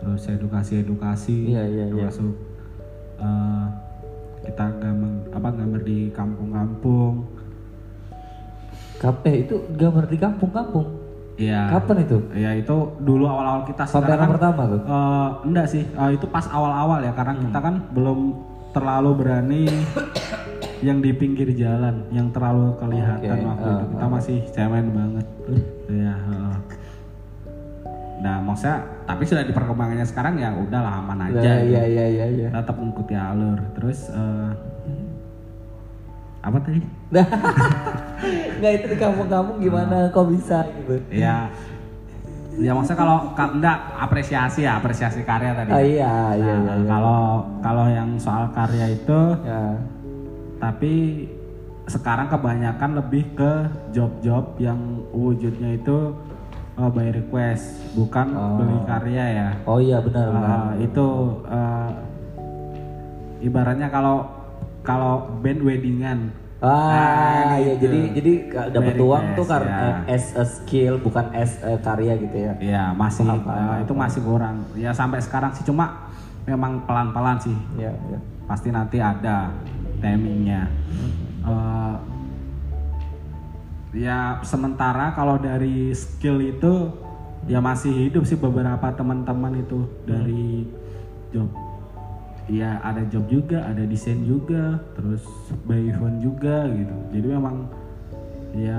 terus 0.00 0.24
edukasi-edukasi 0.26 1.36
Iya, 1.46 1.62
iya, 1.62 1.84
iya. 1.84 2.08
termasuk 2.08 2.32
eh, 3.18 3.66
kita 4.44 4.64
gambar 4.74 5.12
apa 5.30 5.48
gambar 5.50 5.80
di 5.82 5.98
kampung-kampung 6.10 7.28
Kap- 8.96 9.20
eh 9.22 9.44
itu 9.44 9.60
gambar 9.70 10.06
di 10.06 10.16
kampung-kampung. 10.16 10.86
ya 11.34 11.66
Kapan 11.68 11.96
itu? 12.00 12.18
ya 12.32 12.54
itu 12.54 12.74
dulu 12.96 13.26
awal-awal 13.26 13.66
kita 13.66 13.82
sih, 13.84 13.98
Pameran 13.98 14.28
pertama 14.30 14.62
tuh. 14.66 14.80
eh, 14.80 15.28
enggak 15.44 15.66
sih 15.66 15.82
eh, 15.84 16.10
itu 16.12 16.26
pas 16.26 16.46
awal-awal 16.46 17.02
ya 17.02 17.12
karena 17.12 17.34
kita 17.36 17.58
kan 17.58 17.74
belum 17.90 18.18
terlalu 18.70 19.10
berani 19.14 19.62
yang 20.80 20.98
di 20.98 21.10
pinggir 21.10 21.48
jalan 21.52 22.06
yang 22.08 22.28
terlalu 22.30 22.76
kelihatan 22.76 23.18
Oke, 23.36 23.46
waktu 23.46 23.66
eh, 23.66 23.74
itu 23.74 23.84
kita 23.90 24.06
masih 24.08 24.38
cemen 24.48 24.86
banget 24.90 25.26
ya 25.86 26.14
heeh. 26.14 26.56
nah 28.16 28.40
maksudnya 28.40 28.76
tapi 29.04 29.22
sudah 29.22 29.42
di 29.42 29.52
perkembangannya 29.52 30.02
sekarang 30.02 30.34
ya 30.36 30.50
udahlah 30.50 30.98
aman 30.98 31.28
aja 31.28 31.36
Nah, 31.36 31.56
gitu. 31.58 31.70
iya 31.70 31.82
iya 31.84 32.04
iya 32.08 32.26
iya. 32.26 32.48
tetap 32.50 32.74
mengikuti 32.74 33.12
alur 33.12 33.58
terus 33.72 34.08
eh, 34.08 34.50
apa 36.40 36.56
tadi 36.58 36.80
Nggak 38.54 38.72
itu 38.74 38.86
di 38.86 38.96
kampung-kampung 38.96 39.58
gimana 39.58 40.08
kok 40.08 40.26
bisa 40.26 40.64
gitu. 40.64 40.94
ya 41.10 41.48
ya 42.54 42.70
maksudnya 42.70 42.96
kalau 42.96 43.16
ka- 43.34 43.50
enggak 43.50 43.76
apresiasi 43.98 44.62
ya 44.62 44.78
apresiasi 44.78 45.20
karya 45.20 45.52
tadi 45.52 45.70
Ah 45.70 45.82
iya 45.82 46.14
iya 46.32 46.54
Nah, 46.54 46.62
iya. 46.62 46.74
iya. 46.76 46.86
kalau 46.86 47.20
kalau 47.60 47.84
yang 47.88 48.14
soal 48.16 48.48
karya 48.50 48.94
itu 48.94 49.20
Ya. 49.42 49.74
tapi 50.56 50.92
sekarang 51.84 52.30
kebanyakan 52.30 52.90
lebih 52.96 53.24
ke 53.34 53.52
job-job 53.90 54.56
yang 54.56 54.80
wujudnya 55.14 55.70
itu 55.72 56.10
uh, 56.74 56.90
by 56.90 57.08
request 57.08 57.94
bukan 57.94 58.34
Oh. 58.34 58.58
beli 58.58 58.76
karya 58.84 59.24
ya 59.32 59.48
Oh 59.64 59.78
iya 59.78 59.98
benar 59.98 60.26
benar. 60.28 60.50
Uh, 60.50 60.72
itu 60.80 61.06
uh, 61.46 61.90
ibaratnya 63.40 63.88
kalau 63.88 64.26
kalau 64.82 65.12
band 65.40 65.62
weddingan 65.62 66.34
Ah, 66.58 67.60
iya 67.60 67.76
gitu. 67.76 67.92
jadi 67.92 68.00
jadi 68.16 68.32
dapat 68.72 68.96
uang 68.96 69.36
tuh 69.36 69.44
karena 69.44 70.00
ya. 70.00 70.16
as 70.16 70.32
a 70.32 70.42
skill 70.42 70.96
bukan 70.96 71.28
as 71.30 71.60
a 71.60 71.76
karya 71.76 72.16
gitu 72.16 72.36
ya. 72.40 72.52
ya 72.56 72.82
masih 72.90 73.20
Paham, 73.22 73.44
paham, 73.44 73.52
uh, 73.52 73.68
paham. 73.68 73.84
itu 73.84 73.92
masih 73.94 74.20
kurang 74.24 74.56
ya 74.72 74.90
sampai 74.90 75.20
sekarang 75.20 75.52
sih 75.52 75.60
cuma 75.62 76.08
memang 76.42 76.80
pelan-pelan 76.82 77.36
sih 77.36 77.52
Iya, 77.76 77.92
iya. 78.08 78.18
pasti 78.44 78.68
nanti 78.68 78.96
ada 78.96 79.52
timingnya 80.00 80.64
Eh, 81.44 81.94
ya 83.94 84.42
sementara 84.42 85.14
kalau 85.14 85.38
dari 85.38 85.94
skill 85.94 86.42
itu 86.42 86.90
ya 87.46 87.62
masih 87.62 87.94
hidup 87.94 88.26
sih 88.26 88.34
beberapa 88.34 88.90
teman-teman 88.90 89.54
itu 89.56 89.86
dari 90.02 90.66
job 91.30 91.46
ya 92.44 92.82
ada 92.82 93.06
job 93.06 93.24
juga 93.26 93.64
ada 93.64 93.86
desain 93.86 94.20
juga 94.20 94.82
terus 94.92 95.22
by 95.62 95.78
event 95.80 96.18
juga 96.18 96.66
gitu 96.68 96.94
jadi 97.10 97.26
memang 97.38 97.56
ya 98.52 98.78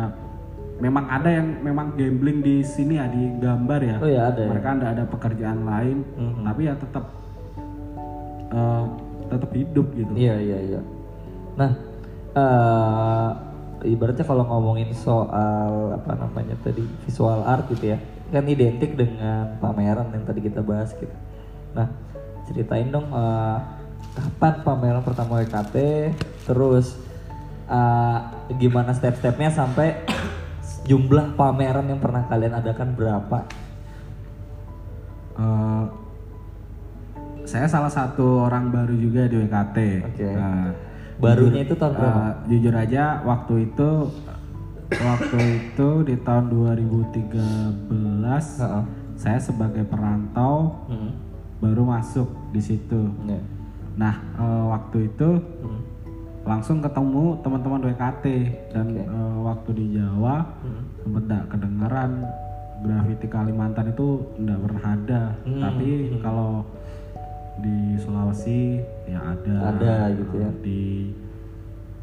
memang 0.77 1.07
ada 1.07 1.29
yang 1.31 1.47
memang 1.63 1.95
gambling 1.95 2.43
di 2.43 2.59
sini 2.61 2.99
ya 2.99 3.07
di 3.07 3.31
gambar 3.39 3.79
ya 3.81 3.97
Oh 4.03 4.09
iya 4.09 4.21
ada 4.27 4.41
ya. 4.43 4.49
mereka 4.51 4.69
ada 4.75 4.87
ada 4.91 5.03
pekerjaan 5.07 5.63
lain 5.63 5.97
Mhm. 6.13 6.43
tapi 6.43 6.61
ya 6.67 6.73
tetap 6.75 7.05
eh, 8.51 8.83
tetap 9.25 9.49
hidup 9.51 9.87
gitu 9.95 10.13
Iya 10.13 10.35
iya 10.37 10.57
iya. 10.61 10.81
Nah, 11.55 11.71
eh 12.35 13.29
ibaratnya 13.85 14.25
kalau 14.25 14.43
ngomongin 14.43 14.91
soal 14.91 15.93
apa 15.95 16.11
namanya 16.17 16.57
tadi 16.59 16.81
visual 17.05 17.45
art 17.45 17.69
gitu 17.69 17.93
ya, 17.93 17.97
kan 18.33 18.45
identik 18.49 18.97
dengan 18.97 19.55
pameran 19.61 20.09
yang 20.11 20.25
tadi 20.25 20.41
kita 20.41 20.65
bahas 20.65 20.91
gitu. 20.97 21.13
Nah, 21.77 21.87
ceritain 22.49 22.89
dong 22.89 23.07
eh, 23.13 23.57
kapan 24.15 24.53
pameran 24.65 25.03
pertama 25.05 25.39
WKT, 25.45 25.75
terus 26.49 26.97
eh, 27.69 28.19
gimana 28.57 28.91
step-stepnya 28.91 29.53
sampai 29.53 30.01
jumlah 30.89 31.37
pameran 31.37 31.85
yang 31.89 32.01
pernah 32.01 32.25
kalian 32.25 32.57
adakan 32.57 32.97
berapa? 32.97 33.39
Eh, 35.35 35.85
saya 37.45 37.69
salah 37.69 37.93
satu 37.93 38.41
orang 38.49 38.73
baru 38.73 38.97
juga 38.97 39.29
di 39.29 39.37
WKT. 39.37 39.77
Oke. 40.09 40.25
Eh, 40.25 40.69
Barunya 41.17 41.61
itu 41.61 41.73
tahun 41.73 41.93
berapa? 41.93 42.19
eh, 42.19 42.31
jujur 42.49 42.73
aja 42.73 43.03
waktu 43.23 43.53
itu 43.65 43.91
waktu 44.91 45.39
itu 45.57 45.89
di 46.03 46.15
tahun 46.19 46.45
2013 46.47 47.81
Heeh. 48.59 48.83
saya 49.15 49.39
sebagai 49.39 49.83
perantau 49.83 50.85
Hmm. 50.85 51.11
baru 51.57 51.83
masuk 51.83 52.27
di 52.51 52.59
situ. 52.59 53.07
Ya. 53.25 53.39
Nah 53.95 54.15
eh, 54.35 54.63
waktu 54.67 55.07
itu 55.07 55.29
Hmm. 55.61 55.81
langsung 56.43 56.77
ketemu 56.77 57.39
teman-teman 57.41 57.81
WKT 57.85 58.25
dan 58.69 58.85
eh, 58.93 59.07
waktu 59.41 59.69
di 59.73 59.85
Jawa 59.95 60.45
Hmm. 60.61 60.83
sempet 60.99 61.23
nggak 61.25 61.45
kedengeran 61.49 62.11
graffiti 62.77 63.25
Kalimantan 63.25 63.87
itu 63.89 64.07
nggak 64.37 64.59
pernah 64.59 64.83
ada 64.85 65.21
Hmm, 65.41 65.61
tapi 65.63 65.89
kalau 66.19 66.61
di 67.55 67.95
Sulawesi 67.95 68.79
ya 69.05 69.19
ada 69.31 69.55
Ada 69.71 69.95
gitu 70.13 70.35
ya. 70.37 70.49
di 70.59 70.83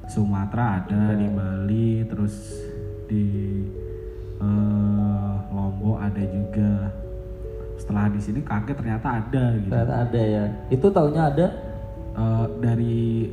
Sumatera 0.04 0.82
ada 0.82 1.14
di 1.14 1.26
Bali 1.28 1.90
terus 2.04 2.34
di 3.06 3.26
eh, 4.38 5.32
Lombok 5.48 5.96
ada 5.98 6.22
juga 6.24 6.90
setelah 7.76 8.06
di 8.08 8.20
sini 8.20 8.40
kaget 8.40 8.76
ternyata 8.76 9.08
ada 9.18 9.44
gitu 9.58 9.68
Ternyata 9.68 9.94
ada 10.06 10.20
ya. 10.20 10.44
Itu 10.68 10.86
taunya 10.88 11.22
ada. 11.28 11.46
Eh, 12.12 12.46
dari 12.60 13.28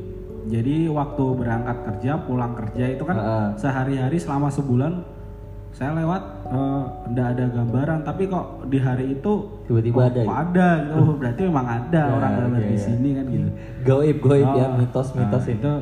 jadi 0.48 0.88
waktu 0.88 1.24
berangkat 1.36 1.76
kerja 1.84 2.16
pulang 2.24 2.56
kerja 2.56 2.84
itu 2.88 3.04
kan 3.04 3.16
Heeh. 3.16 3.46
sehari-hari 3.56 4.16
selama 4.16 4.48
sebulan 4.48 5.04
saya 5.70 5.90
lewat 5.94 6.22
eh, 6.46 6.82
nggak 7.08 7.26
ada 7.30 7.44
gambaran 7.48 7.98
tapi 8.02 8.22
kok 8.26 8.46
di 8.66 8.78
hari 8.78 9.06
itu 9.12 9.32
Tiba-tiba 9.64 9.96
kok- 9.96 10.06
ada 10.08 10.20
kok 10.20 10.26
ya? 10.26 10.34
ada 10.36 10.68
gitu 10.82 10.98
Oh, 11.00 11.14
berarti 11.14 11.40
memang 11.42 11.66
ada 11.68 12.02
Ya, 12.02 12.12
orang 12.12 12.32
gambar 12.36 12.58
iya, 12.58 12.66
di 12.66 12.72
iya. 12.72 12.82
sini 12.82 13.08
kan 13.12 13.24
gitu 13.26 13.48
Goib 13.82 14.16
goib 14.18 14.48
ya 14.50 14.66
Oh, 14.66 14.76
mitos-mitos 14.76 15.14
nah, 15.40 15.48
itu. 15.48 15.56
itu 15.56 15.72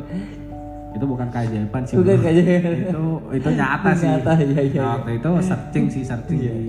itu 0.90 1.04
bukan 1.04 1.28
keajaiban 1.28 1.83
sih 1.83 1.95
Bukan 1.97 2.16
keajaiban. 2.18 2.75
itu 2.83 3.04
itu 3.35 3.49
nyata 3.50 3.90
sih 3.92 4.07
Nyata, 4.09 4.33
iya, 4.35 4.45
iya, 4.45 4.52
Nah, 4.52 4.64
iya. 4.64 4.83
waktu 4.95 5.11
itu 5.14 5.30
searching 5.42 5.87
sih 5.88 6.02
searching 6.02 6.38
Iya. 6.38 6.52
di 6.52 6.66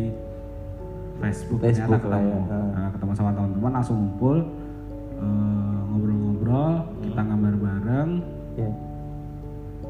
Facebook, 1.20 1.60
Facebook 1.60 1.92
ternyata 1.92 1.98
ketemu 2.00 2.32
ya. 2.32 2.60
Nah, 2.72 2.88
ketemu 2.90 3.12
sama 3.14 3.32
teman-teman 3.34 3.72
langsung 3.74 3.96
ngumpul 3.98 4.38
eh, 5.18 5.80
ngobrol-ngobrol 5.86 6.74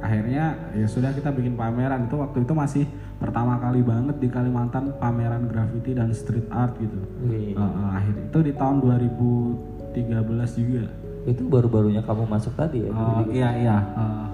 akhirnya 0.09 0.57
ya 0.73 0.83
sudah 0.83 1.13
kita 1.13 1.29
bikin 1.29 1.53
pameran 1.53 2.03
itu 2.03 2.17
waktu 2.17 2.41
itu 2.41 2.51
masih 2.51 2.83
pertama 3.15 3.55
kali 3.55 3.79
banget 3.79 4.17
di 4.17 4.25
Kalimantan 4.25 4.89
pameran 4.97 5.45
graffiti 5.45 5.93
dan 5.93 6.09
street 6.11 6.49
art 6.49 6.73
gitu 6.75 6.97
Wih. 7.21 7.53
Eh, 7.53 7.53
eh, 7.53 7.89
akhir 7.93 8.13
itu 8.25 8.37
di 8.41 8.51
tahun 8.51 8.75
2013 8.81 10.57
juga 10.57 10.83
Itu 11.23 11.41
baru-barunya 11.45 12.01
kamu 12.01 12.23
masuk 12.25 12.51
tadi 12.55 12.81
ya? 12.81 12.89
Eh, 12.89 13.21
iya 13.29 13.49
iya 13.55 13.75
eh, 13.93 14.25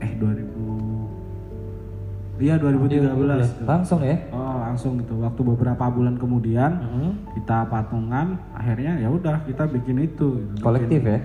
eh 0.00 0.10
2000 0.16 2.40
iya 2.40 2.56
2013 2.56 3.52
tuh. 3.52 3.64
Langsung 3.68 4.00
ya? 4.00 4.16
oh 4.32 4.54
langsung 4.58 4.96
gitu 4.96 5.12
waktu 5.20 5.40
beberapa 5.44 5.84
bulan 5.86 6.16
kemudian 6.16 6.70
Mhm. 6.80 7.10
kita 7.36 7.68
patungan 7.68 8.40
akhirnya 8.50 8.96
ya 8.96 9.06
udah 9.08 9.44
kita 9.44 9.68
bikin 9.68 10.00
itu 10.00 10.40
gitu. 10.40 10.58
Kolektif 10.58 11.00
ya? 11.04 11.20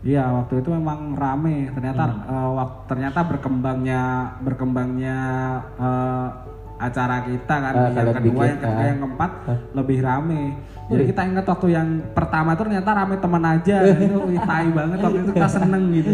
Iya 0.00 0.24
waktu 0.32 0.64
itu 0.64 0.72
memang 0.72 1.12
rame. 1.12 1.68
Ternyata 1.70 2.02
Hmm. 2.02 2.24
eh, 2.26 2.50
wak- 2.56 2.88
ternyata 2.88 3.20
berkembangnya 3.22 4.02
berkembangnya 4.40 5.16
eh, 5.76 6.26
acara 6.80 7.16
kita 7.22 7.54
kan 7.60 7.74
Ah, 7.76 7.92
yang 7.92 8.16
kedua 8.16 8.42
yang 8.42 8.56
ketiga 8.56 8.72
ah. 8.72 8.86
yang 8.88 8.98
keempat 8.98 9.30
lebih 9.76 9.98
rame. 10.00 10.42
Jadi 10.90 11.02
kita 11.06 11.22
ingat 11.22 11.46
waktu 11.46 11.66
yang 11.70 11.88
pertama 12.10 12.56
tuh 12.56 12.66
ternyata 12.66 12.90
rame 12.90 13.14
teman 13.14 13.44
aja 13.46 13.76
itu 14.00 14.18
tai 14.40 14.68
banget 14.70 14.98
waktu 14.98 15.20
itu 15.20 15.30
kita 15.30 15.48
seneng 15.48 15.84
gitu 15.92 16.10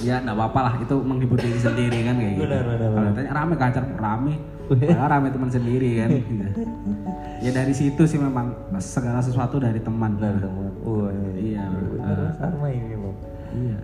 ya 0.00 0.18
nggak 0.18 0.32
apa-apa 0.32 0.60
lah 0.62 0.74
itu 0.78 0.94
menghibur 0.98 1.36
diri 1.36 1.56
sendiri 1.56 1.98
kan 2.02 2.14
kayak 2.16 2.32
gitu 2.34 2.44
Benar, 2.46 2.62
benar, 2.66 2.88
kalau 2.90 3.10
tanya 3.12 3.30
rame 3.32 3.54
ke 3.54 3.64
acara 3.64 3.86
rame 3.92 4.34
padahal 4.66 5.08
rame 5.10 5.28
teman 5.28 5.50
sendiri 5.50 5.90
kan 5.96 6.08
gitu. 6.08 6.44
ya 7.44 7.50
dari 7.50 7.72
situ 7.72 8.02
sih 8.04 8.16
memang 8.16 8.46
segala 8.78 9.18
sesuatu 9.18 9.56
dari 9.56 9.78
teman 9.78 10.14
Benar 10.14 10.38
teman. 10.38 10.70
Wah, 10.80 11.10
Iya, 11.34 11.62
bro. 11.66 11.86
benar. 11.94 12.30
sama 12.34 12.66
ini 12.68 12.94
loh. 12.94 13.14
iya 13.50 13.78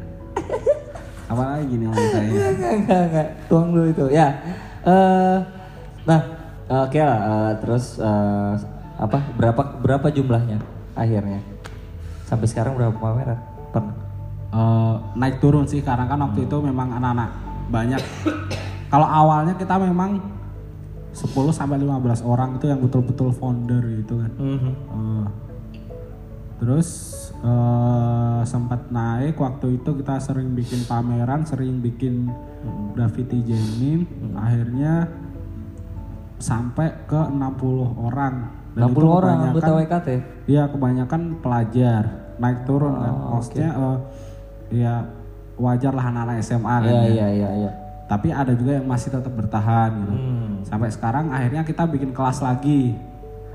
apalagi 1.26 1.74
nih 1.74 1.86
mau 1.86 1.98
saya 2.06 2.22
Enggak, 2.22 2.50
enggak, 2.72 3.02
enggak. 3.02 3.28
Tuang 3.50 3.74
dulu 3.74 3.86
itu. 3.90 4.04
Ya. 4.08 4.28
Eh 4.86 5.36
nah, 6.06 6.20
oke 6.86 6.98
lah. 6.98 7.18
eh, 7.18 7.52
terus 7.58 7.98
eh, 7.98 8.52
apa? 8.96 9.18
Berapa 9.34 9.62
berapa 9.76 10.06
jumlahnya 10.08 10.62
akhirnya? 10.94 11.42
Sampai 12.22 12.46
sekarang 12.46 12.78
berapa 12.78 12.94
pameran? 12.94 13.42
Pernah. 13.74 14.05
Eh, 14.56 14.94
naik 15.14 15.36
turun 15.36 15.68
sih 15.68 15.84
karena 15.84 16.08
kan 16.08 16.16
waktu 16.18 16.48
itu 16.48 16.56
memang 16.58 16.88
anak-anak 16.90 17.28
banyak. 17.68 18.00
Kalau 18.88 19.04
awalnya 19.04 19.52
kita 19.52 19.76
memang 19.76 20.16
10 21.12 21.28
sampai 21.50 21.76
15 21.76 22.22
orang 22.22 22.56
itu 22.56 22.64
yang 22.64 22.80
betul-betul 22.80 23.32
founder 23.32 23.84
gitu 24.00 24.16
kan. 24.16 24.32
Eh, 24.32 25.24
terus 26.56 26.88
eh, 27.36 28.40
sempat 28.44 28.88
naik 28.88 29.36
waktu 29.36 29.76
itu 29.76 29.90
kita 29.92 30.16
sering 30.18 30.56
bikin 30.56 30.88
pameran 30.88 31.44
sering 31.44 31.84
bikin 31.84 32.32
graffiti 32.94 33.44
jamming. 33.44 34.08
Akhirnya 34.32 35.04
sampai 36.38 37.04
ke 37.04 37.20
60 37.28 37.92
orang. 37.98 38.34
60 38.72 38.92
itu 38.92 39.04
orang 39.04 39.36
kebanyakan- 39.36 39.48
anggota 39.52 39.70
WKT. 39.74 40.08
Iya 40.46 40.64
kebanyakan 40.68 41.22
pelajar 41.40 42.02
naik 42.36 42.68
turun 42.68 42.92
kan, 42.94 43.12
Oh, 43.16 43.28
maksudnya 43.34 43.70
eh, 43.72 43.96
ya 44.70 45.06
wajar 45.56 45.92
lah 45.96 46.04
anak-anak 46.12 46.36
SMA 46.44 46.76
kan. 46.84 46.84
Iya, 46.84 47.00
ya. 47.00 47.08
iya, 47.08 47.28
iya, 47.32 47.50
iya. 47.66 47.72
Tapi 48.06 48.30
ada 48.30 48.54
juga 48.54 48.78
yang 48.78 48.86
masih 48.86 49.10
tetap 49.10 49.32
bertahan 49.34 49.90
gitu. 49.98 50.14
Hmm. 50.14 50.52
Sampai 50.62 50.88
sekarang 50.94 51.32
akhirnya 51.32 51.66
kita 51.66 51.82
bikin 51.90 52.14
kelas 52.14 52.38
lagi. 52.44 52.94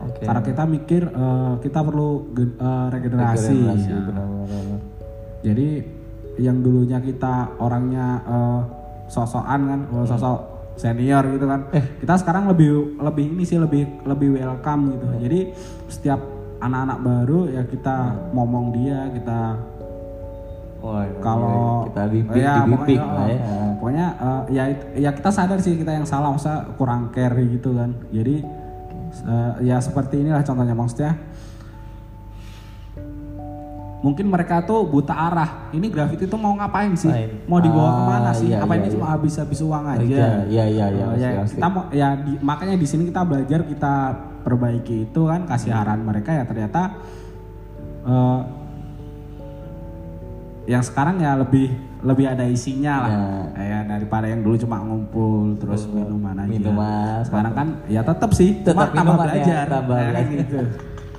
Oke. 0.02 0.26
Karena 0.26 0.42
kita 0.42 0.64
mikir 0.66 1.02
eh, 1.08 1.54
kita 1.62 1.80
perlu 1.86 2.36
eh, 2.36 2.88
regenerasi. 2.92 3.56
Regenerasi, 3.56 3.90
ya. 3.90 4.02
benar, 4.12 4.26
benar, 4.28 4.62
benar. 4.66 4.82
Jadi 5.42 5.70
yang 6.42 6.58
dulunya 6.60 7.00
kita 7.00 7.56
orangnya 7.62 8.08
eh, 8.26 8.62
sosokan 9.08 9.62
kan, 9.68 9.80
oh, 9.94 10.04
sosok 10.04 10.38
senior 10.76 11.24
gitu 11.32 11.46
kan. 11.48 11.70
Kita 12.02 12.14
sekarang 12.20 12.50
lebih 12.52 12.98
lebih 12.98 13.26
ini 13.38 13.44
sih 13.46 13.62
lebih 13.62 14.04
lebih 14.04 14.36
welcome 14.36 14.98
gitu. 14.98 15.06
Jadi 15.22 15.40
setiap 15.88 16.20
anak-anak 16.62 17.00
baru 17.02 17.40
ya 17.50 17.64
kita 17.66 17.96
ngomong 18.36 18.66
dia, 18.76 19.10
kita 19.16 19.40
Wah, 20.82 21.06
iya, 21.06 21.22
kalau 21.22 21.86
kita 21.86 22.04
bimbing, 22.10 22.42
ya, 22.42 22.54
dibimbing 22.58 22.98
pokoknya, 22.98 23.14
lah 23.14 23.28
ya. 23.30 23.56
Pokoknya 23.78 24.08
eh, 24.18 24.42
ya 24.50 24.64
ya 24.98 25.10
kita 25.14 25.30
sadar 25.30 25.58
sih 25.58 25.78
kita 25.78 25.94
yang 25.94 26.06
salah 26.06 26.34
masa 26.34 26.74
kurang 26.74 27.14
care 27.14 27.38
gitu 27.46 27.78
kan. 27.78 27.94
Jadi 28.10 28.42
eh, 29.24 29.52
ya 29.62 29.78
seperti 29.78 30.20
inilah 30.20 30.42
contohnya 30.42 30.74
maksudnya 30.74 31.14
mungkin 34.02 34.26
mereka 34.26 34.66
tuh 34.66 34.82
buta 34.82 35.14
arah. 35.14 35.70
Ini 35.70 35.86
graffiti 35.86 36.26
tuh 36.26 36.42
mau 36.42 36.58
ngapain 36.58 36.98
sih? 36.98 37.06
Ngapain? 37.06 37.46
Mau 37.46 37.62
dibawa 37.62 37.86
Ah, 37.86 37.94
ke 37.94 38.02
mana 38.04 38.32
sih? 38.34 38.50
iya, 38.50 38.58
Apa 38.58 38.74
iya, 38.74 38.80
ini 38.82 38.88
iya. 38.90 38.94
cuma 38.98 39.06
habis-habis 39.08 39.60
uang 39.62 39.86
aja? 39.86 40.02
Iya, 40.02 40.30
iya, 40.50 40.66
iya, 40.66 40.86
Eh, 40.90 41.06
pasti, 41.06 41.22
ya, 41.22 41.30
kita 41.46 41.68
mau 41.70 41.84
ya 41.94 42.10
di- 42.18 42.42
makanya 42.42 42.76
di 42.76 42.88
sini 42.90 43.04
kita 43.06 43.22
belajar 43.22 43.62
kita 43.62 43.94
perbaiki 44.42 45.06
itu 45.06 45.22
kan 45.22 45.46
kasih 45.46 45.70
Hmm. 45.70 45.82
arahan 45.86 46.02
mereka 46.02 46.34
ya 46.34 46.44
ternyata 46.44 46.82
eh, 48.02 48.40
yang 50.72 50.80
sekarang 50.80 51.20
ya 51.20 51.36
lebih 51.36 51.76
lebih 52.00 52.32
ada 52.32 52.48
isinya 52.48 52.94
lah 53.04 53.12
ya 53.60 53.84
daripada 53.84 54.24
yang 54.32 54.40
dulu 54.40 54.56
cuma 54.56 54.80
ngumpul 54.80 55.60
terus 55.60 55.84
minuman 55.92 56.34
aja 56.40 56.48
Minuman, 56.48 57.20
sekarang 57.28 57.54
kan 57.54 57.68
ya 57.92 58.02
tetap 58.02 58.32
sih 58.32 58.64
Tetap 58.64 58.96
tambah 58.96 59.20
ya, 59.20 59.24
belajar 59.28 59.64
tambah 59.68 59.98
Ya, 60.00 60.08
belajar. 60.16 60.32
gitu. 60.32 60.58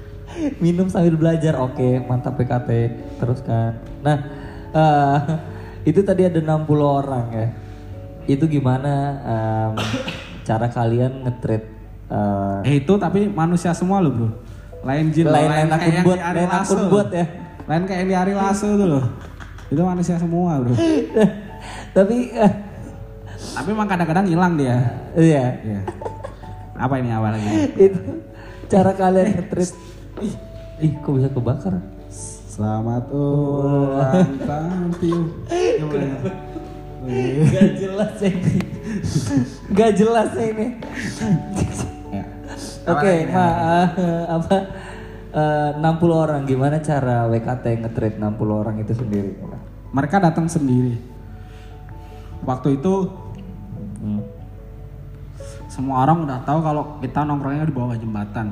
Minum 0.65 0.89
sambil 0.89 1.13
belajar, 1.21 1.61
oke, 1.61 2.09
mantap 2.09 2.41
PKT. 2.41 2.71
Teruskan. 3.21 3.85
Nah, 4.01 4.17
eh, 4.73 5.19
itu 5.93 6.01
tadi 6.01 6.25
ada 6.25 6.41
60 6.41 6.65
orang 6.81 7.27
ya. 7.37 7.49
Itu 8.25 8.49
gimana 8.49 8.93
em, 9.21 9.73
cara 10.49 10.73
kalian 10.73 11.29
nge-treat 11.29 11.63
eh, 12.11 12.59
eh 12.65 12.75
itu 12.83 12.93
tapi 12.99 13.29
manusia 13.31 13.71
semua 13.73 14.03
loh 14.03 14.13
bro 14.13 14.29
lain 14.83 15.15
jin 15.15 15.31
lain 15.31 15.47
lain 15.47 15.71
akun 15.71 15.93
yang 15.95 16.05
buat, 16.05 16.19
lain 16.19 16.51
akun 16.51 16.81
buat 16.91 17.09
ya. 17.15 17.27
lain 17.71 17.83
kayak 17.87 17.99
yang 18.03 18.09
di 18.11 18.17
Ari 18.19 18.35
Lasso 18.35 18.69
tuh 18.75 18.87
loh 18.91 19.05
itu 19.73 19.83
manusia 19.83 20.21
semua 20.21 20.61
bro 20.61 20.77
Tapi 21.97 22.33
eh, 22.33 22.53
tapi 23.53 23.69
emang 23.71 23.89
kadang-kadang 23.89 24.27
hilang 24.27 24.57
dia 24.57 24.77
iya, 25.15 25.61
Iya. 25.61 25.81
apa 26.77 26.95
ini 26.99 27.11
awal 27.13 27.37
lagi 27.37 27.69
itu 27.77 28.01
cara 28.73 28.91
kalian 28.97 29.37
nge-treat. 29.37 29.73
Ih, 30.25 30.35
ih, 30.81 30.93
kok 31.05 31.13
bisa 31.13 31.29
kebakar? 31.29 31.75
Selamat 32.49 33.05
ulang 33.13 34.33
tahun 34.49 34.91
Tiu. 34.97 35.21
Gak 37.53 37.71
jelas 37.77 38.17
ini. 38.25 38.57
Gak 39.77 39.93
jelas 39.97 40.31
ini. 40.41 40.67
Ya. 42.09 42.25
Oke, 42.89 43.15
Ma, 43.29 43.47
eh, 43.93 44.25
apa 44.33 44.57
eh, 45.37 45.71
60 45.77 46.13
orang 46.13 46.41
gimana 46.49 46.81
cara 46.81 47.29
WKT 47.29 47.65
nge-treat 47.85 48.15
60 48.17 48.53
orang 48.53 48.77
itu 48.81 48.93
sendiri? 48.97 49.33
Mereka 49.93 50.17
datang 50.19 50.49
sendiri. 50.49 50.97
Waktu 52.43 52.77
itu 52.77 52.93
Hmm. 54.03 54.19
semua 55.69 56.03
orang 56.03 56.27
udah 56.27 56.43
tahu 56.43 56.59
kalau 56.59 56.83
kita 56.99 57.23
nongkrongnya 57.23 57.63
di 57.63 57.73
bawah 57.73 57.95
jembatan. 57.95 58.51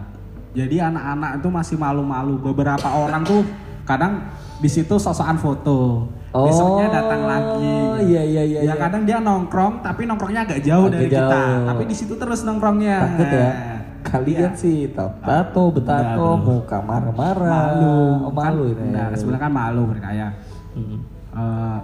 Jadi 0.51 0.79
anak-anak 0.79 1.39
itu 1.39 1.49
masih 1.49 1.77
malu-malu. 1.77 2.39
Beberapa 2.39 2.87
orang 2.87 3.23
tuh 3.23 3.43
kadang 3.83 4.23
di 4.57 4.69
situ 4.69 4.95
sosokan 4.95 5.35
foto. 5.35 6.07
Besoknya 6.31 6.87
datang 6.93 7.27
lagi. 7.27 7.75
iya, 8.07 8.23
iya, 8.23 8.43
iya, 8.43 8.61
Ya 8.63 8.71
iya. 8.71 8.75
kadang 8.79 9.03
dia 9.03 9.19
nongkrong 9.19 9.83
tapi 9.83 10.07
nongkrongnya 10.07 10.47
agak 10.47 10.63
jauh 10.63 10.87
Agak 10.87 10.95
dari 10.95 11.07
kita. 11.09 11.19
jauh. 11.27 11.67
Tapi 11.67 11.83
di 11.85 11.97
situ 11.97 12.15
terus 12.15 12.41
nongkrongnya. 12.43 12.97
Takut 13.03 13.27
ya? 13.29 13.51
Nah, 13.51 13.79
Kalian 14.01 14.49
iya. 14.49 14.57
sih 14.57 14.89
tato, 14.89 15.69
betato, 15.69 16.29
muka 16.41 16.79
marah-marah. 16.81 17.51
malu. 17.53 17.99
Oh, 18.25 18.33
malu 18.33 18.63
kan, 18.71 18.81
ini. 18.81 18.97
Nah, 18.97 19.07
sebenarnya 19.13 19.43
kan 19.45 19.53
malu 19.53 19.83
mereka 19.85 20.09
ya. 20.09 20.29
Hmm. 20.73 20.99
Eh, 21.31 21.79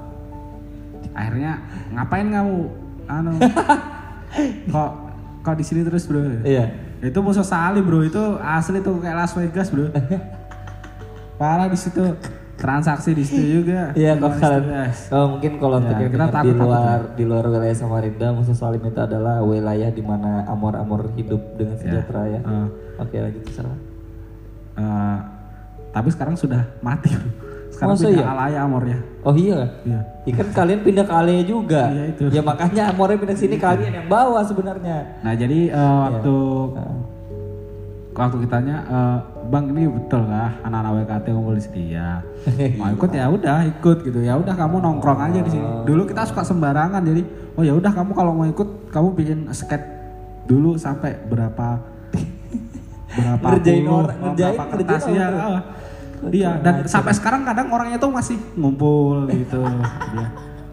akhirnya 1.15 1.53
ngapain 1.95 2.29
kamu? 2.29 2.59
Anu 3.07 3.31
kok 4.75 4.91
kok 5.47 5.55
di 5.55 5.65
sini 5.65 5.87
terus 5.87 6.11
bro? 6.11 6.43
Iya. 6.43 6.75
itu 6.99 7.19
musuh 7.23 7.47
salim 7.47 7.87
bro. 7.87 8.03
Itu 8.03 8.41
asli 8.43 8.83
tuh 8.83 8.99
kayak 8.99 9.17
Las 9.17 9.33
Vegas 9.39 9.71
bro. 9.71 9.87
Parah 11.41 11.71
di 11.71 11.79
situ. 11.79 12.03
Transaksi 12.57 13.13
di 13.13 13.21
situ 13.21 13.61
juga. 13.61 13.93
Iya, 13.93 14.17
kalau 14.17 14.33
Las 14.33 14.41
kalian, 14.41 14.65
oh, 15.13 15.27
mungkin 15.37 15.53
kalau 15.61 15.77
Ya, 15.77 15.81
untuk 15.85 15.97
yang 16.01 16.09
kita 16.09 16.25
dengar 16.25 16.41
di 16.41 16.53
luar 16.57 16.99
di 17.13 17.25
luar 17.29 17.45
wilayah 17.53 17.77
Samarinda, 17.77 18.29
Musuh 18.33 18.57
Salim 18.57 18.81
itu 18.81 18.97
adalah 18.97 19.45
wilayah 19.45 19.93
di 19.93 20.01
mana 20.01 20.49
amor-amor 20.49 21.13
hidup 21.21 21.61
dengan 21.61 21.77
sejahtera 21.77 22.25
ya. 22.33 22.41
Eh, 22.41 22.69
Oke, 22.97 23.17
lanjut 23.21 23.43
terserah. 23.45 23.77
eh, 24.77 25.19
tapi 25.93 26.09
sekarang 26.09 26.37
sudah 26.37 26.65
mati 26.81 27.13
bro 27.13 27.46
sekarang 27.77 27.93
Masa 27.93 28.05
pindah 28.07 28.17
iya? 28.19 28.33
alaya 28.33 28.59
amornya 28.63 28.99
Oh 29.21 29.35
iya. 29.37 29.61
iya 29.83 30.01
Ya 30.25 30.33
kan 30.35 30.49
kalian 30.51 30.81
pindah 30.81 31.05
ke 31.05 31.13
Ale 31.13 31.45
juga. 31.45 31.83
Iya, 31.89 32.05
itu. 32.09 32.25
Ya 32.31 32.41
makanya 32.41 32.83
amornya 32.89 33.15
pindah 33.17 33.37
sini 33.37 33.57
kalian 33.57 33.93
yang 33.93 34.07
bawa 34.07 34.41
sebenarnya. 34.41 35.21
nah 35.21 35.33
jadi 35.33 35.59
eh, 35.69 35.95
waktu 36.01 36.35
Nah, 36.73 36.95
waktu 38.17 38.37
kitanya 38.41 38.77
eh, 38.83 39.17
bang 39.47 39.65
ini 39.69 39.83
betul 39.87 40.25
kah 40.25 40.57
anak-anak 40.63 40.93
WKT 40.99 41.27
ngumpul 41.29 41.53
di 41.53 41.63
sini 41.63 41.83
ya 41.93 42.25
mau 42.79 42.89
ikut 42.89 43.11
ya 43.13 43.29
udah 43.29 43.59
ikut 43.69 43.97
gitu 44.03 44.19
ya 44.21 44.35
udah 44.35 44.55
kamu 44.55 44.77
nongkrong 44.81 45.21
aja 45.23 45.39
di 45.39 45.51
sini 45.53 45.67
dulu 45.85 46.03
kita 46.05 46.25
suka 46.25 46.41
sembarangan 46.43 46.99
jadi 46.99 47.23
oh 47.53 47.63
ya 47.63 47.73
udah 47.73 47.93
kamu 47.93 48.11
kalau 48.11 48.33
mau 48.33 48.47
ikut 48.47 48.65
kamu 48.89 49.09
bikin 49.15 49.39
skate 49.53 49.85
dulu 50.45 50.75
sampai 50.77 51.13
berapa 51.23 51.77
berapa 53.17 53.47
Ngerjain 53.53 53.83
puluh, 53.83 54.01
orang- 54.01 54.09
oh, 54.09 54.23
ngerjain- 54.25 54.57
berapa 54.57 54.65
kertas 54.73 55.03
ya. 55.09 55.27
Iya 56.31 56.57
dan 56.59 56.85
sampai 56.85 57.13
sekarang 57.13 57.45
kadang 57.45 57.69
orangnya 57.69 57.97
tuh 57.97 58.11
masih 58.11 58.37
ngumpul 58.55 59.29
gitu. 59.29 59.61
Dia 60.13 60.27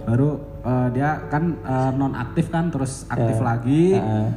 baru 0.03 0.35
eh, 0.61 0.87
dia 0.91 1.09
kan 1.27 1.55
non 1.93 2.11
aktif 2.13 2.47
kan 2.47 2.67
terus 2.67 3.07
aktif 3.07 3.39
Ya. 3.39 3.43
lagi. 3.43 3.85
Nah, 3.95 4.31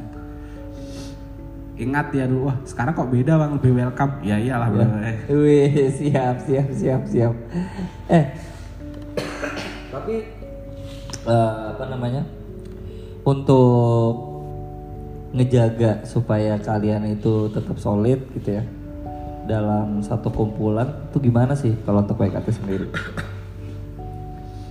ingat 1.77 2.09
ya 2.09 2.25
dulu 2.25 2.49
wah 2.49 2.57
sekarang 2.63 2.93
kok 2.93 3.07
beda 3.07 3.35
bang? 3.35 3.51
Lebih 3.59 3.71
welcome. 3.75 4.13
Ya 4.23 4.35
iyalah 4.35 4.67
bro 4.67 4.83
Eh, 5.03 5.17
Wih, 5.29 5.91
siap, 5.91 6.41
siap, 6.41 6.67
siap, 6.71 7.01
siap. 7.05 7.33
Eh, 8.07 8.25
tapi 9.87 10.15
eh, 11.23 11.51
apa 11.71 11.83
namanya? 11.87 12.23
untuk 13.21 14.15
ngejaga 15.35 16.07
supaya 16.07 16.55
kalian 16.57 17.11
itu 17.11 17.51
tetap 17.51 17.75
solid 17.75 18.23
gitu 18.31 18.55
ya 18.55 18.63
dalam 19.47 19.99
satu 19.99 20.27
kumpulan 20.27 20.85
itu 21.07 21.17
gimana 21.23 21.55
sih 21.55 21.71
kalau 21.81 22.03
untuk 22.03 22.19
WKT 22.19 22.47
sendiri? 22.53 22.87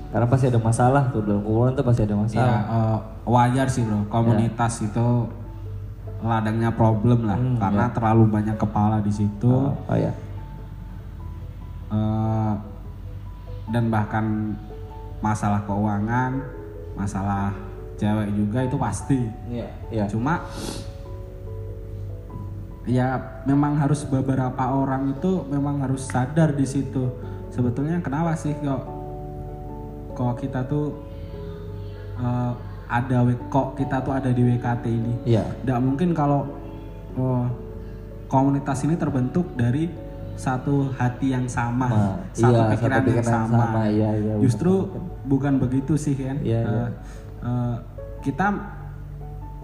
Karena 0.07 0.27
pasti 0.27 0.47
ada 0.47 0.57
masalah 0.57 1.09
tuh 1.11 1.21
dalam 1.21 1.41
kumpulan 1.41 1.73
tuh 1.73 1.83
pasti 1.83 2.03
ada 2.03 2.12
Ya 2.12 2.21
masalah. 2.21 2.61
eh, 2.62 2.99
wajar 3.27 3.67
sih 3.67 3.83
bro, 3.83 4.05
komunitas 4.07 4.81
itu 4.81 5.07
ladangnya 6.21 6.73
problem 6.73 7.25
lah, 7.25 7.37
karena 7.59 7.85
terlalu 7.91 8.25
banyak 8.27 8.57
kepala 8.57 9.01
di 9.01 9.12
situ 9.12 9.51
Oh, 9.51 9.77
oh 9.77 9.97
ya. 9.97 10.12
eh, 11.91 12.53
dan 13.67 13.85
bahkan 13.89 14.55
masalah 15.19 15.61
keuangan, 15.65 16.39
masalah 16.95 17.51
cewek 17.97 18.29
juga 18.33 18.59
itu 18.62 18.77
pasti. 18.77 19.21
Iya. 19.49 19.69
Iya. 19.91 20.05
Cuma 20.07 20.41
ya 22.87 23.18
memang 23.44 23.75
harus 23.83 24.07
beberapa 24.07 24.62
orang 24.62 25.18
itu 25.18 25.42
memang 25.51 25.83
harus 25.83 26.07
sadar 26.07 26.55
di 26.55 26.64
situ. 26.64 27.11
Sebetulnya 27.51 27.99
kenapa 27.99 28.38
sih 28.38 28.55
kok 28.62 28.83
kok 30.14 30.35
kita 30.38 30.64
tuh 30.64 30.94
eh, 32.22 32.53
ada 32.87 33.18
kok 33.51 33.75
kita 33.75 34.01
tuh 34.07 34.14
ada 34.14 34.31
di 34.31 34.42
WKT 34.46 34.85
ini? 34.87 35.14
Iya. 35.27 35.44
Tidak 35.62 35.79
mungkin 35.83 36.14
kalau 36.14 36.46
oh, 37.18 37.44
komunitas 38.31 38.87
ini 38.87 38.94
terbentuk 38.94 39.51
dari 39.59 39.90
satu 40.37 40.92
hati 40.92 41.33
yang 41.33 41.49
sama, 41.49 41.88
Nah, 41.88 42.16
satu 42.37 42.61
iya, 42.61 42.68
pikiran 42.77 42.77
satu 42.77 42.92
yang 42.92 43.07
pikiran 43.09 43.25
yang 43.25 43.49
sama. 43.49 43.57
sama, 43.57 43.83
iya, 43.88 44.11
iya, 44.20 44.35
Justru 44.37 44.72
bukan 45.25 45.57
begitu 45.57 45.96
sih 45.96 46.12
kan? 46.12 46.37
Iya, 46.44 46.61
iya. 46.61 46.87
Eh, 47.40 47.77
kita 48.20 48.46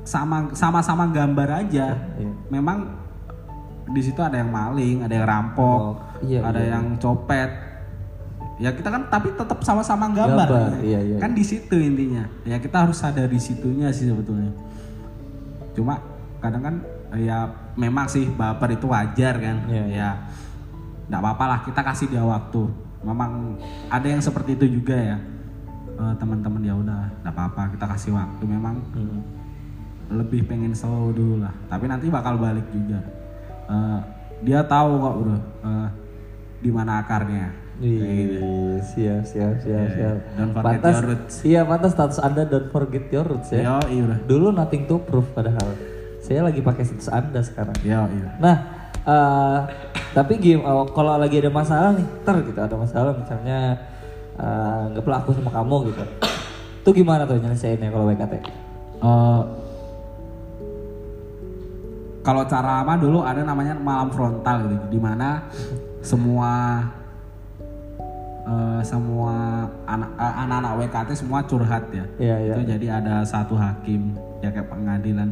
sama 0.03 0.51
sama-sama 0.57 1.13
gambar 1.13 1.69
aja. 1.69 1.93
Iya. 2.17 2.33
Memang 2.49 3.02
di 3.91 4.01
situ 4.01 4.21
ada 4.23 4.39
yang 4.39 4.51
maling, 4.51 5.03
ada 5.03 5.15
yang 5.15 5.27
rampok, 5.27 5.81
Oh, 5.83 5.95
iya, 6.23 6.41
ada 6.47 6.63
iya. 6.63 6.79
yang 6.79 6.95
copet. 6.97 7.51
Ya 8.63 8.71
kita 8.71 8.95
kan 8.95 9.11
tapi 9.11 9.35
tetap 9.35 9.59
sama-sama 9.67 10.07
gambar. 10.15 10.47
Gambar, 10.47 10.71
iya, 10.87 11.01
iya. 11.03 11.17
Kan 11.19 11.35
di 11.35 11.43
situ 11.43 11.75
intinya. 11.75 12.23
Ya 12.47 12.63
kita 12.63 12.87
harus 12.87 13.03
sadar 13.03 13.27
di 13.27 13.43
situnya 13.43 13.91
sih 13.91 14.07
sebetulnya. 14.07 14.55
Cuma 15.75 15.99
kadang 16.39 16.63
kan 16.63 16.75
ya 17.19 17.51
memang 17.75 18.07
sih 18.07 18.29
baper 18.31 18.79
itu 18.79 18.87
wajar 18.87 19.35
kan. 19.41 19.57
Iya, 19.67 19.85
iya. 19.89 19.99
Ya 19.99 20.11
nggak 21.11 21.21
apa-apa 21.21 21.45
lah 21.45 21.59
kita 21.67 21.81
kasih 21.83 22.07
dia 22.07 22.23
waktu. 22.23 22.63
Memang 23.03 23.59
ada 23.91 24.07
yang 24.07 24.23
seperti 24.23 24.55
itu 24.55 24.79
juga 24.79 24.95
ya. 24.95 25.19
Eh, 25.93 26.15
teman-teman 26.23 26.63
ya 26.63 26.79
udah 26.79 27.11
nggak 27.27 27.35
apa-apa 27.35 27.63
kita 27.75 27.85
kasih 27.91 28.15
waktu. 28.15 28.43
Memang 28.47 28.79
Hmm. 28.95 29.21
lebih 30.13 30.45
pengen 30.45 30.77
slow 30.77 31.11
dulu 31.11 31.41
lah. 31.41 31.51
Tapi 31.67 31.89
nanti 31.89 32.07
bakal 32.13 32.37
balik 32.39 32.69
juga. 32.71 33.01
Eh, 33.73 33.99
dia 34.43 34.61
tahu 34.67 34.91
kok 35.01 35.15
bro 35.23 35.37
eh, 35.65 35.89
di 36.61 36.71
mana 36.71 37.01
akarnya. 37.01 37.49
Ih, 37.83 38.79
siap, 38.85 39.27
siap, 39.27 39.59
siap, 39.59 39.87
siap. 39.91 40.17
Don't 40.39 40.53
forget 40.55 40.79
Pantas, 40.79 40.95
your 40.95 41.07
roots. 41.09 41.35
iya 41.43 41.61
pantas 41.67 41.93
status 41.97 42.19
anda 42.23 42.47
don't 42.47 42.69
forget 42.71 43.09
your 43.11 43.27
roots 43.27 43.51
ya. 43.51 43.65
Yo, 43.65 43.77
iya 43.91 44.03
bro. 44.07 44.17
Dulu 44.29 44.47
nothing 44.55 44.85
to 44.87 45.01
prove 45.03 45.27
padahal. 45.33 45.73
Saya 46.23 46.47
lagi 46.47 46.63
pakai 46.63 46.85
status 46.87 47.11
anda 47.11 47.41
sekarang. 47.43 47.75
Yo, 47.83 48.07
iya. 48.13 48.29
Nah, 48.39 48.57
eh, 49.03 49.59
tapi 50.13 50.39
game 50.39 50.63
oh, 50.63 50.87
kalau 50.93 51.17
lagi 51.19 51.41
ada 51.43 51.51
masalah 51.51 51.97
nih, 51.97 52.07
ter 52.23 52.37
gitu 52.47 52.61
ada 52.61 52.77
masalah 52.77 53.13
misalnya 53.17 53.59
eh, 54.39 54.87
anggaplah 54.93 55.19
aku 55.25 55.31
sama 55.35 55.51
kamu 55.51 55.77
gitu. 55.91 56.03
Itu 56.83 56.91
gimana 56.95 57.27
tuh 57.27 57.41
nyelesainnya 57.41 57.91
kalau 57.91 58.07
WKT? 58.07 58.35
Eh, 59.03 59.41
kalau 62.23 62.47
cara 62.47 62.87
apa 62.87 62.95
dulu 62.97 63.27
ada 63.27 63.43
namanya 63.43 63.75
malam 63.75 64.09
frontal 64.15 64.71
gitu, 64.71 64.87
di 64.95 65.01
mana 65.03 65.47
semua 66.03 66.83
eh, 68.47 68.81
semua 68.83 69.35
eh, 69.87 70.33
anak-anak 70.43 70.73
WKT 70.87 71.11
semua 71.19 71.43
curhat 71.43 71.85
ya. 71.91 72.05
Iya, 72.19 72.37
iya. 72.39 72.53
Itu 72.55 72.61
jadi 72.67 72.87
ada 73.03 73.15
satu 73.27 73.55
hakim 73.59 74.15
ya 74.39 74.51
kayak 74.51 74.71
pengadilan. 74.71 75.29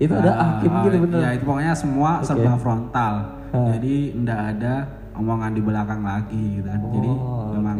Itu 0.00 0.12
ada 0.16 0.30
Eh, 0.30 0.36
hakim 0.36 0.70
gitu 0.86 0.96
eh, 0.96 1.02
bener. 1.06 1.18
Ya 1.22 1.30
itu 1.34 1.44
pokoknya 1.46 1.74
semua 1.74 2.10
serba 2.22 2.54
frontal. 2.58 3.14
Jadi 3.50 4.14
ndak 4.14 4.40
ada 4.56 4.74
omongan 5.18 5.52
di 5.54 5.62
belakang 5.62 6.02
lagi 6.06 6.62
gitu 6.62 6.68
kan. 6.70 6.80
Jadi 6.90 7.10
Oh, 7.10 7.50
memang 7.54 7.78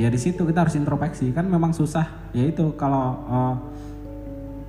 ya 0.00 0.08
di 0.08 0.16
situ 0.16 0.48
kita 0.48 0.64
harus 0.64 0.72
introspeksi 0.76 1.28
kan 1.36 1.44
memang 1.44 1.76
susah. 1.76 2.32
Ya 2.32 2.48
itu 2.48 2.72
kalau 2.76 3.20
eh, 3.28 3.54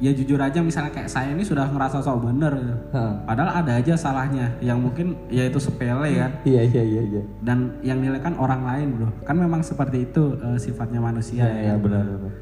ya 0.04 0.12
jujur 0.12 0.36
aja 0.36 0.60
misalnya 0.60 0.92
kayak 0.92 1.08
saya 1.08 1.32
ini 1.32 1.48
sudah 1.48 1.64
ngerasa 1.72 2.04
sok 2.04 2.28
bener 2.28 2.52
gitu. 2.52 2.76
Hah. 2.92 3.24
Padahal 3.24 3.64
ada 3.64 3.80
aja 3.80 3.96
salahnya 3.96 4.52
yang 4.60 4.84
mungkin 4.84 5.16
ya 5.32 5.48
itu 5.48 5.56
sepele 5.58 6.20
kan. 6.20 6.32
Iya, 6.44 6.62
iya, 6.68 6.84
iya, 6.84 7.02
iya. 7.08 7.22
Dan 7.40 7.80
yang 7.80 8.04
nilai 8.04 8.20
kan 8.20 8.36
orang 8.36 8.68
lain 8.68 8.88
bro. 9.00 9.08
Kan 9.24 9.40
memang 9.40 9.64
seperti 9.64 10.04
itu 10.04 10.36
eh, 10.36 10.60
sifatnya 10.60 11.00
manusia. 11.00 11.48
Iya, 11.48 11.72
iya, 11.72 11.74
benar, 11.80 12.04
benar. 12.04 12.34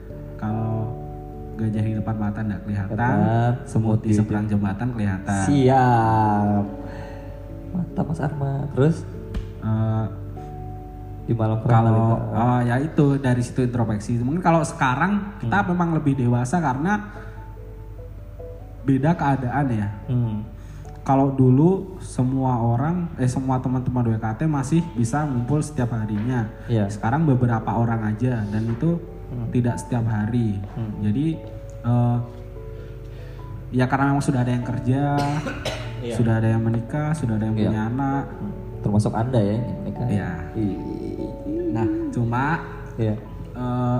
Kalau 0.42 0.74
gajah 1.54 1.84
di 1.86 1.94
depan 1.94 2.16
mata 2.18 2.40
nggak 2.42 2.62
kelihatan, 2.66 3.16
semut 3.70 4.02
di 4.02 4.18
seberang 4.18 4.50
jembatan 4.50 4.98
kelihatan. 4.98 5.46
Siap. 5.46 6.64
Mantap 7.72 8.06
Mas 8.10 8.20
Arma. 8.20 8.54
Terus 8.74 8.98
Eh, 9.62 10.06
di 11.30 11.38
malam 11.38 11.62
kalau 11.62 12.18
oh, 12.34 12.60
ya 12.66 12.82
itu 12.82 13.22
dari 13.22 13.46
situ 13.46 13.62
introspeksi. 13.62 14.18
Mungkin 14.18 14.42
kalau 14.42 14.66
sekarang 14.66 15.38
kita 15.38 15.62
Hmm. 15.62 15.70
memang 15.70 15.94
lebih 15.94 16.18
dewasa 16.18 16.58
karena 16.58 16.98
beda 18.82 19.14
keadaan 19.14 19.66
ya. 19.70 19.88
Hmm. 20.08 20.46
Kalau 21.02 21.34
dulu 21.34 21.98
semua 21.98 22.62
orang, 22.62 23.10
eh 23.18 23.26
semua 23.26 23.58
teman-teman 23.58 24.06
WKT 24.14 24.46
masih 24.46 24.86
bisa 24.94 25.26
ngumpul 25.26 25.58
setiap 25.58 25.98
harinya. 25.98 26.46
Iya. 26.70 26.86
Sekarang 26.94 27.26
beberapa 27.26 27.74
orang 27.74 28.06
aja 28.06 28.46
dan 28.46 28.64
itu 28.70 29.02
tidak 29.50 29.82
setiap 29.82 30.06
hari. 30.06 30.62
Jadi 31.02 31.42
eh, 31.82 32.18
ya 33.74 33.90
karena 33.90 34.14
memang 34.14 34.22
sudah 34.22 34.46
ada 34.46 34.52
yang 34.54 34.66
kerja, 34.68 35.02
Iya. 36.06 36.16
sudah 36.18 36.34
ada 36.38 36.50
yang 36.54 36.62
menikah, 36.62 37.14
sudah 37.14 37.38
ada 37.38 37.46
yang 37.50 37.58
punya 37.58 37.82
anak. 37.90 38.26
Hmm. 38.38 38.54
Termasuk 38.82 39.14
Anda 39.14 39.40
ya 39.42 39.54
yang 39.58 39.82
nikah. 39.86 40.06
Iya. 40.10 40.30
Ih. 40.54 40.78
Nah, 41.74 41.88
cuma 42.14 42.46
Iya. 42.98 43.16
eh, 43.58 44.00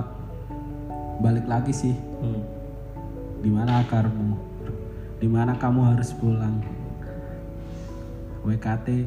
balik 1.18 1.46
lagi 1.50 1.74
sih, 1.74 1.94
Hmm. 2.22 2.42
di 3.42 3.50
mana 3.50 3.82
akarmu? 3.82 4.51
Di 5.22 5.30
mana 5.30 5.54
kamu 5.54 5.94
harus 5.94 6.10
pulang? 6.18 6.58
WKT 8.42 9.06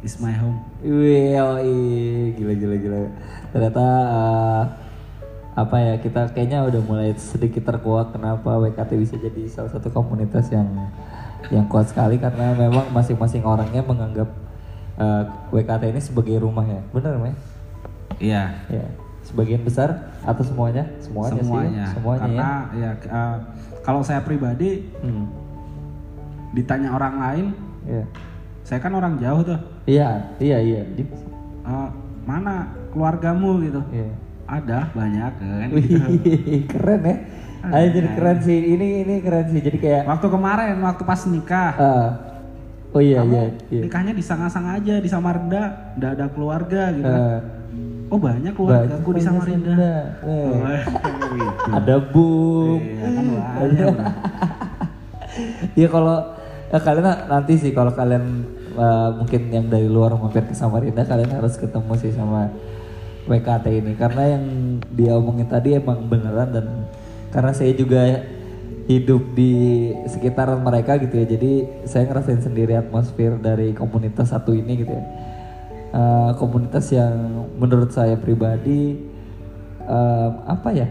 is 0.00 0.16
my 0.16 0.32
home. 0.32 0.64
Wih, 0.80 1.36
ih, 1.36 2.32
gila 2.40 2.56
gila 2.56 2.76
gila. 2.80 2.98
Ternyata 3.52 3.84
eh, 4.16 4.62
apa 5.52 5.76
ya 5.76 5.94
kita 6.00 6.32
kayaknya 6.32 6.64
udah 6.64 6.80
mulai 6.88 7.12
sedikit 7.20 7.68
terkuat 7.68 8.16
kenapa 8.16 8.56
WKT 8.64 8.96
bisa 8.96 9.20
jadi 9.20 9.44
salah 9.44 9.68
satu 9.76 9.92
komunitas 9.92 10.48
yang 10.48 10.68
yang 11.52 11.68
kuat 11.68 11.92
sekali 11.92 12.16
karena 12.16 12.56
memang 12.56 12.88
masing-masing 12.96 13.44
orangnya 13.44 13.84
menganggap 13.84 14.32
eh, 14.96 15.22
WKT 15.52 15.92
ini 15.92 16.00
sebagai 16.00 16.40
rumah 16.40 16.64
ya. 16.64 16.80
Benar 16.96 17.12
ya? 17.20 17.34
Iya, 18.16 18.44
Ya. 18.72 18.88
Sebagian 19.26 19.66
besar 19.66 20.16
atau 20.22 20.40
semuanya? 20.46 20.86
Semuanya, 21.02 21.42
semuanya. 21.42 21.84
sih. 21.90 21.94
Semuanya 21.98 22.22
Karena 22.24 22.48
ya. 22.72 22.90
ya 22.94 23.10
eh, 23.10 23.36
kalau 23.86 24.02
saya 24.02 24.18
pribadi 24.20 24.82
Hmm. 24.98 25.30
ditanya 26.50 26.90
orang 26.90 27.14
lain, 27.16 27.46
Iya. 27.86 28.04
saya 28.60 28.82
kan 28.82 28.90
orang 28.92 29.14
jauh 29.16 29.46
tuh. 29.46 29.60
Iya, 29.86 30.34
iya, 30.36 30.58
iya. 30.58 30.80
Eh, 30.82 31.88
mana 32.26 32.66
keluargamu 32.90 33.62
gitu? 33.62 33.78
Iya. 33.94 34.10
Ada 34.46 34.90
banyak 34.90 35.32
kan. 35.38 35.68
gitu. 35.70 36.02
Keren 36.74 37.02
ya. 37.02 37.16
Anjir 37.66 38.06
keren 38.14 38.38
sih. 38.38 38.58
Ini 38.78 38.86
ini 39.02 39.14
keren 39.18 39.50
sih. 39.50 39.58
Jadi 39.58 39.78
kayak 39.82 40.06
Waktu 40.06 40.26
kemarin, 40.30 40.78
waktu 40.78 41.02
pas 41.02 41.18
nikah, 41.26 41.70
ah, 41.74 42.10
Oh 42.94 43.02
iya 43.02 43.20
kamu 43.20 43.34
iya 43.34 43.44
iya. 43.68 43.82
nikahnya 43.82 44.12
di 44.14 44.22
Sanga-Sanga 44.22 44.78
aja 44.78 44.94
di 45.02 45.08
Samarinda, 45.10 45.92
nggak 45.98 46.10
ada 46.16 46.26
keluarga 46.30 46.94
gitu. 46.94 47.10
Eh, 47.10 47.38
oh 48.06 48.18
banyak 48.18 48.52
keluargaku 48.54 49.10
di 49.18 49.22
Samarinda. 49.22 50.14
Eh, 50.22 50.26
Oh, 50.26 50.52
gitu. 51.34 51.70
Ada 51.74 51.96
boom. 51.98 52.80
Iya, 52.80 52.94
kan 53.02 53.24
banyak, 53.26 53.86
bro. 53.90 54.04
Ya 55.76 55.88
kalau 55.92 56.16
eh, 56.72 56.80
kalian 56.80 57.06
nanti 57.28 57.52
sih 57.60 57.70
kalau 57.76 57.92
kalian 57.92 58.24
eh, 58.72 59.08
mungkin 59.18 59.40
yang 59.52 59.66
dari 59.68 59.88
luar 59.90 60.14
mampir 60.16 60.46
ke 60.46 60.54
Samarinda 60.56 61.04
kalian 61.04 61.30
harus 61.34 61.58
ketemu 61.60 61.92
sih 62.00 62.12
sama 62.14 62.48
WKT 63.26 63.66
ini 63.82 63.92
karena 63.98 64.38
yang 64.38 64.44
dia 64.94 65.18
omongin 65.18 65.50
tadi 65.50 65.74
emang 65.74 66.06
beneran 66.06 66.54
dan 66.54 66.66
karena 67.34 67.50
saya 67.50 67.74
juga 67.74 68.22
hidup 68.86 69.34
di 69.34 69.90
sekitaran 70.06 70.62
mereka 70.62 70.94
gitu 71.02 71.18
ya 71.18 71.26
jadi 71.26 71.52
saya 71.90 72.06
ngerasain 72.06 72.38
sendiri 72.38 72.78
atmosfer 72.78 73.34
dari 73.34 73.74
komunitas 73.74 74.30
satu 74.30 74.54
ini 74.54 74.86
gitu 74.86 74.94
ya 74.94 75.04
Eh, 75.96 76.30
komunitas 76.36 76.92
yang 76.92 77.16
menurut 77.56 77.88
saya 77.88 78.20
pribadi 78.20 79.00
eh, 79.80 80.28
apa 80.44 80.68
ya? 80.76 80.84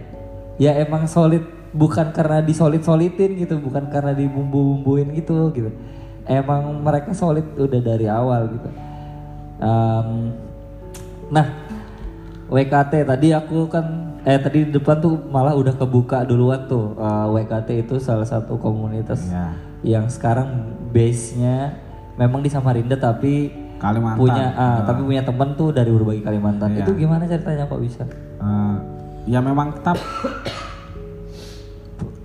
Ya 0.58 0.72
emang 0.82 1.06
solid 1.06 1.46
bukan 1.78 2.10
karena 2.10 2.42
disolid-solidin 2.42 3.38
gitu 3.38 3.62
bukan 3.62 3.86
karena 3.94 4.18
dibumbu-bumbuin 4.18 5.14
gitu 5.14 5.54
gitu. 5.54 5.70
Emang 6.26 6.82
mereka 6.82 7.14
solid 7.14 7.46
udah 7.54 7.82
dari 7.86 8.10
awal 8.10 8.50
gitu. 8.50 8.70
Em, 9.62 10.34
nah 11.30 11.54
WKT 12.50 13.06
tadi 13.06 13.30
aku 13.30 13.70
kan 13.70 13.86
eh 14.26 14.42
tadi 14.42 14.66
di 14.66 14.72
depan 14.74 14.98
tuh 14.98 15.22
malah 15.30 15.54
udah 15.54 15.78
kebuka 15.78 16.26
duluan 16.26 16.66
tuh 16.66 16.98
Eh, 16.98 17.28
WKT 17.30 17.86
itu 17.86 18.02
salah 18.02 18.26
satu 18.26 18.58
komunitas 18.58 19.30
Iya. 19.30 19.54
yang 19.86 20.10
sekarang 20.10 20.50
base-nya 20.90 21.78
memang 22.18 22.42
di 22.42 22.50
Samarinda 22.50 22.98
tapi 22.98 23.65
Kalimantan. 23.76 24.22
punya 24.22 24.46
ah, 24.56 24.80
tapi 24.84 25.02
punya 25.04 25.22
teman 25.22 25.50
tuh 25.54 25.70
dari 25.70 25.92
berbagai 25.92 26.24
Kalimantan. 26.24 26.70
Iya. 26.74 26.86
Itu 26.88 26.94
gimana 26.96 27.24
ceritanya 27.26 27.68
kok 27.68 27.82
bisa? 27.82 28.04
Eh, 28.40 28.76
ya 29.28 29.40
memang 29.40 29.76
kita 29.76 29.92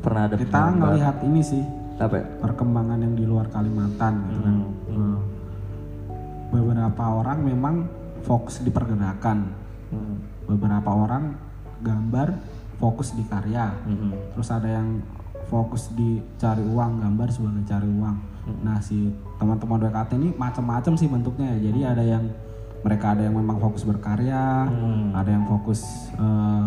Pernah 0.00 0.22
ada 0.26 0.36
kita 0.40 0.58
ngelihat 0.72 1.16
ini 1.28 1.40
sih 1.44 1.60
apa? 2.00 2.16
ya? 2.16 2.24
perkembangan 2.40 2.98
yang 3.04 3.12
di 3.12 3.24
luar 3.28 3.52
Kalimantan 3.52 4.14
gitu 4.26 4.40
kan. 4.40 4.56
Eh, 4.88 5.18
beberapa 6.50 7.04
orang 7.12 7.38
memang 7.44 7.74
fokus 8.24 8.64
di 8.64 8.72
pergerakan, 8.72 9.38
Hmm. 9.92 10.16
beberapa 10.46 10.88
orang 10.88 11.36
gambar 11.80 12.32
fokus 12.76 13.12
di 13.12 13.24
karya, 13.24 13.76
Hmm. 13.84 14.16
terus 14.32 14.48
ada 14.48 14.68
yang 14.70 15.04
fokus 15.46 15.92
di 15.92 16.22
cari 16.36 16.62
uang 16.62 17.00
gambar 17.00 17.28
sebagai 17.28 17.66
cari 17.66 17.88
uang. 17.88 18.16
Nah 18.62 18.80
si 18.80 19.12
teman-teman 19.40 19.88
WKT 19.88 20.11
ini 20.14 20.29
macam-macam 20.37 20.92
sih 20.94 21.09
bentuknya. 21.09 21.57
ya. 21.57 21.72
Jadi 21.72 21.81
ada 21.83 22.05
yang 22.05 22.24
mereka 22.81 23.12
ada 23.12 23.24
yang 23.24 23.37
memang 23.37 23.57
fokus 23.57 23.83
berkarya, 23.83 24.68
Hmm. 24.68 25.12
ada 25.12 25.31
yang 25.33 25.44
fokus 25.44 25.81
eh, 26.14 26.64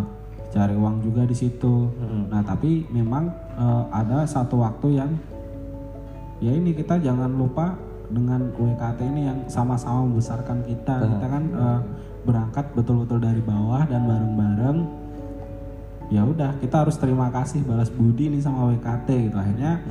cari 0.50 0.74
uang 0.74 1.02
juga 1.02 1.24
di 1.24 1.34
situ. 1.34 1.90
Hmm. 1.94 2.30
Nah 2.34 2.42
tapi 2.42 2.86
memang 2.90 3.30
eh, 3.54 3.84
ada 3.94 4.26
satu 4.26 4.60
waktu 4.60 4.98
yang 4.98 5.12
ya 6.38 6.52
ini 6.52 6.74
kita 6.74 6.98
jangan 6.98 7.30
lupa 7.32 7.78
dengan 8.10 8.52
WKT 8.54 9.00
ini 9.06 9.22
yang 9.26 9.40
sama-sama 9.48 10.06
membesarkan 10.06 10.66
kita. 10.66 10.98
Kita 11.14 11.26
kan 11.30 11.44
eh, 11.50 11.80
berangkat 12.24 12.66
betul-betul 12.74 13.20
dari 13.20 13.42
bawah 13.42 13.86
dan 13.86 14.06
bareng-bareng. 14.06 14.78
Ya 16.12 16.22
udah 16.22 16.54
kita 16.60 16.86
harus 16.86 16.94
terima 16.96 17.34
kasih 17.34 17.66
balas 17.66 17.90
budi 17.90 18.30
nih 18.30 18.42
sama 18.42 18.70
WKT 18.70 19.08
gitu. 19.30 19.38
Akhirnya 19.40 19.82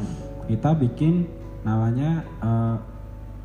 kita 0.47 0.71
bikin 0.77 1.27
namanya 1.63 2.11
eh, 2.39 2.77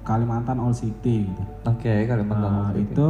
Kalimantan 0.02 0.58
All 0.58 0.72
City 0.72 1.26
gitu. 1.26 1.44
Oke, 1.64 2.06
Kalimantan. 2.06 2.74
Eh, 2.74 2.86
itu 2.86 3.10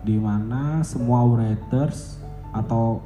di 0.00 0.16
mana 0.16 0.80
semua 0.80 1.24
writers 1.24 2.22
atau 2.50 3.02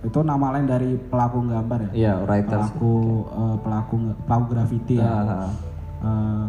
itu 0.00 0.16
nama 0.20 0.56
lain 0.56 0.64
dari 0.64 0.96
pelaku 0.96 1.44
gambar 1.44 1.92
ya 1.92 1.92
Iya, 1.92 2.14
writers. 2.24 2.72
pelaku 2.72 2.94
eh, 3.28 3.56
pelaku 3.60 3.94
pelaku 4.24 4.44
graffiti 4.48 4.96
ya 4.96 5.12
Ah, 5.12 5.50
Eh, 6.00 6.44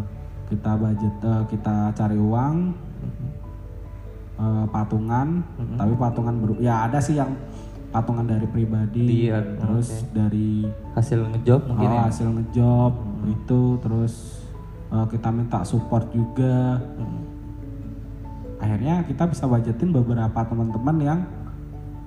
kita 0.47 0.79
budget 0.79 1.15
eh, 1.21 1.43
kita 1.45 1.91
cari 1.91 2.15
uang 2.15 2.71
eh, 4.39 4.65
patungan 4.67 5.43
tapi 5.75 5.93
patungan 5.95 6.35
ber 6.39 6.49
ya 6.57 6.87
ada 6.87 6.97
sih 6.97 7.19
yang 7.19 7.35
patungan 7.91 8.23
dari 8.23 8.47
pribadi 8.47 9.27
Iya, 9.27 9.43
terus 9.59 10.07
dari 10.15 10.63
hasil 10.95 11.27
ngejob 11.27 11.67
mungkin 11.67 11.89
oh, 11.91 11.95
ya. 11.99 12.01
hasil 12.07 12.27
ngejob 12.31 12.93
itu 13.25 13.61
terus 13.77 14.41
eh, 14.87 15.05
kita 15.07 15.29
minta 15.29 15.61
support 15.61 16.09
juga 16.09 16.81
akhirnya 18.57 19.01
kita 19.03 19.25
bisa 19.25 19.45
budgetin 19.45 19.89
beberapa 19.89 20.39
teman-teman 20.39 20.95
yang 20.97 21.19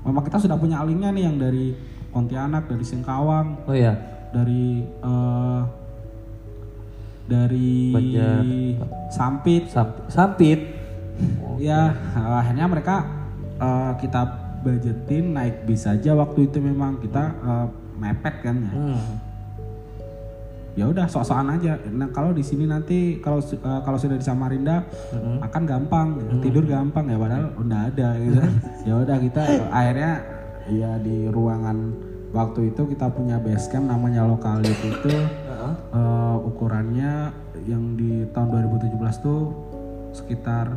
memang 0.01 0.23
kita 0.23 0.39
sudah 0.39 0.55
punya 0.55 0.83
linknya 0.83 1.11
nih 1.11 1.25
yang 1.25 1.37
dari 1.37 1.75
Pontianak 2.09 2.65
dari 2.65 2.85
Singkawang 2.85 3.67
Oh 3.67 3.75
iya. 3.75 3.95
dari 4.31 4.83
eh, 4.85 5.61
dari 7.25 7.73
Banjar. 7.91 8.45
Sampit 9.09 9.63
Samp- 9.67 10.07
Sampit. 10.07 10.61
ya 11.61 11.95
akhirnya 12.15 12.67
mereka 12.67 13.07
eh, 13.57 13.93
kita 13.99 14.23
budgetin 14.61 15.33
naik 15.33 15.65
bis 15.65 15.85
aja 15.85 16.13
waktu 16.13 16.47
itu 16.47 16.59
memang 16.59 16.99
kita 16.99 17.23
eh, 17.35 17.67
mepet 17.97 18.35
kan 18.43 18.57
ya 18.61 18.73
Hmm. 18.73 19.03
Ya 20.75 20.91
udah 20.91 21.07
sok-sokan 21.07 21.55
aja. 21.55 21.79
Nah 21.91 22.11
kalau 22.11 22.35
di 22.35 22.43
sini 22.43 22.67
nanti 22.67 23.23
kalau 23.23 23.39
eh, 23.41 23.81
kalau 23.87 23.99
sudah 23.99 24.19
di 24.19 24.27
Samarinda 24.27 24.83
makan 25.41 25.63
gampang 25.65 26.09
tidur 26.43 26.67
gampang 26.67 27.07
ya 27.07 27.17
padahal 27.19 27.47
udah 27.59 27.81
ada 27.91 28.09
gitu 28.19 28.41
ya 28.91 28.95
udah 28.99 29.17
kita 29.23 29.43
akhirnya 29.71 30.13
ya 30.71 30.99
di 30.99 31.31
ruangan 31.31 31.95
waktu 32.35 32.75
itu 32.75 32.83
kita 32.91 33.07
punya 33.15 33.39
base 33.39 33.71
camp 33.71 33.87
namanya 33.87 34.27
lokalit 34.27 34.75
itu. 34.83 35.15
Eh, 35.95 36.37
ukurannya 36.45 37.31
yang 37.65 37.97
di 37.97 38.27
tahun 38.35 38.69
2017 38.69 39.25
tuh 39.25 39.55
sekitar 40.13 40.77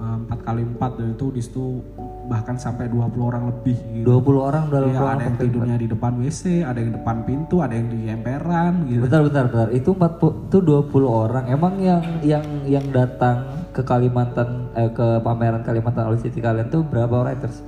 empat 0.00 0.40
kali 0.40 0.62
empat 0.64 0.96
dan 0.96 1.12
itu 1.12 1.26
di 1.28 1.42
situ 1.44 1.84
bahkan 2.30 2.56
sampai 2.56 2.86
20 2.86 3.20
orang 3.20 3.42
lebih 3.50 3.76
gitu. 4.00 4.06
20 4.22 4.48
orang 4.48 4.64
dalam 4.70 4.88
Iya, 4.94 4.98
ruangan 5.02 5.18
ada 5.18 5.26
yang 5.26 5.36
tidurnya 5.36 5.76
di 5.76 5.86
depan 5.90 6.12
WC, 6.22 6.42
ada 6.62 6.78
yang 6.78 6.92
depan 6.94 7.16
pintu, 7.26 7.56
ada 7.60 7.74
yang 7.74 7.88
di 7.90 8.00
emperan 8.06 8.72
gitu. 8.86 9.02
Bentar, 9.04 9.20
bentar, 9.26 9.44
bentar. 9.50 9.68
Itu 9.74 9.90
40 9.98 10.48
itu 10.48 10.58
20 10.62 11.04
orang. 11.10 11.44
Emang 11.50 11.74
yang 11.82 12.02
yang 12.22 12.44
yang 12.64 12.86
datang 12.94 13.68
ke 13.74 13.82
Kalimantan 13.82 14.72
eh, 14.78 14.90
ke 14.94 15.06
pameran 15.20 15.62
Kalimantan 15.66 16.06
All 16.06 16.18
City 16.22 16.38
kalian 16.38 16.70
tuh 16.70 16.86
berapa 16.86 17.10
writers? 17.26 17.60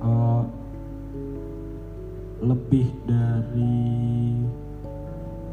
Eh, 0.00 0.42
lebih 2.40 2.88
dari 3.04 3.76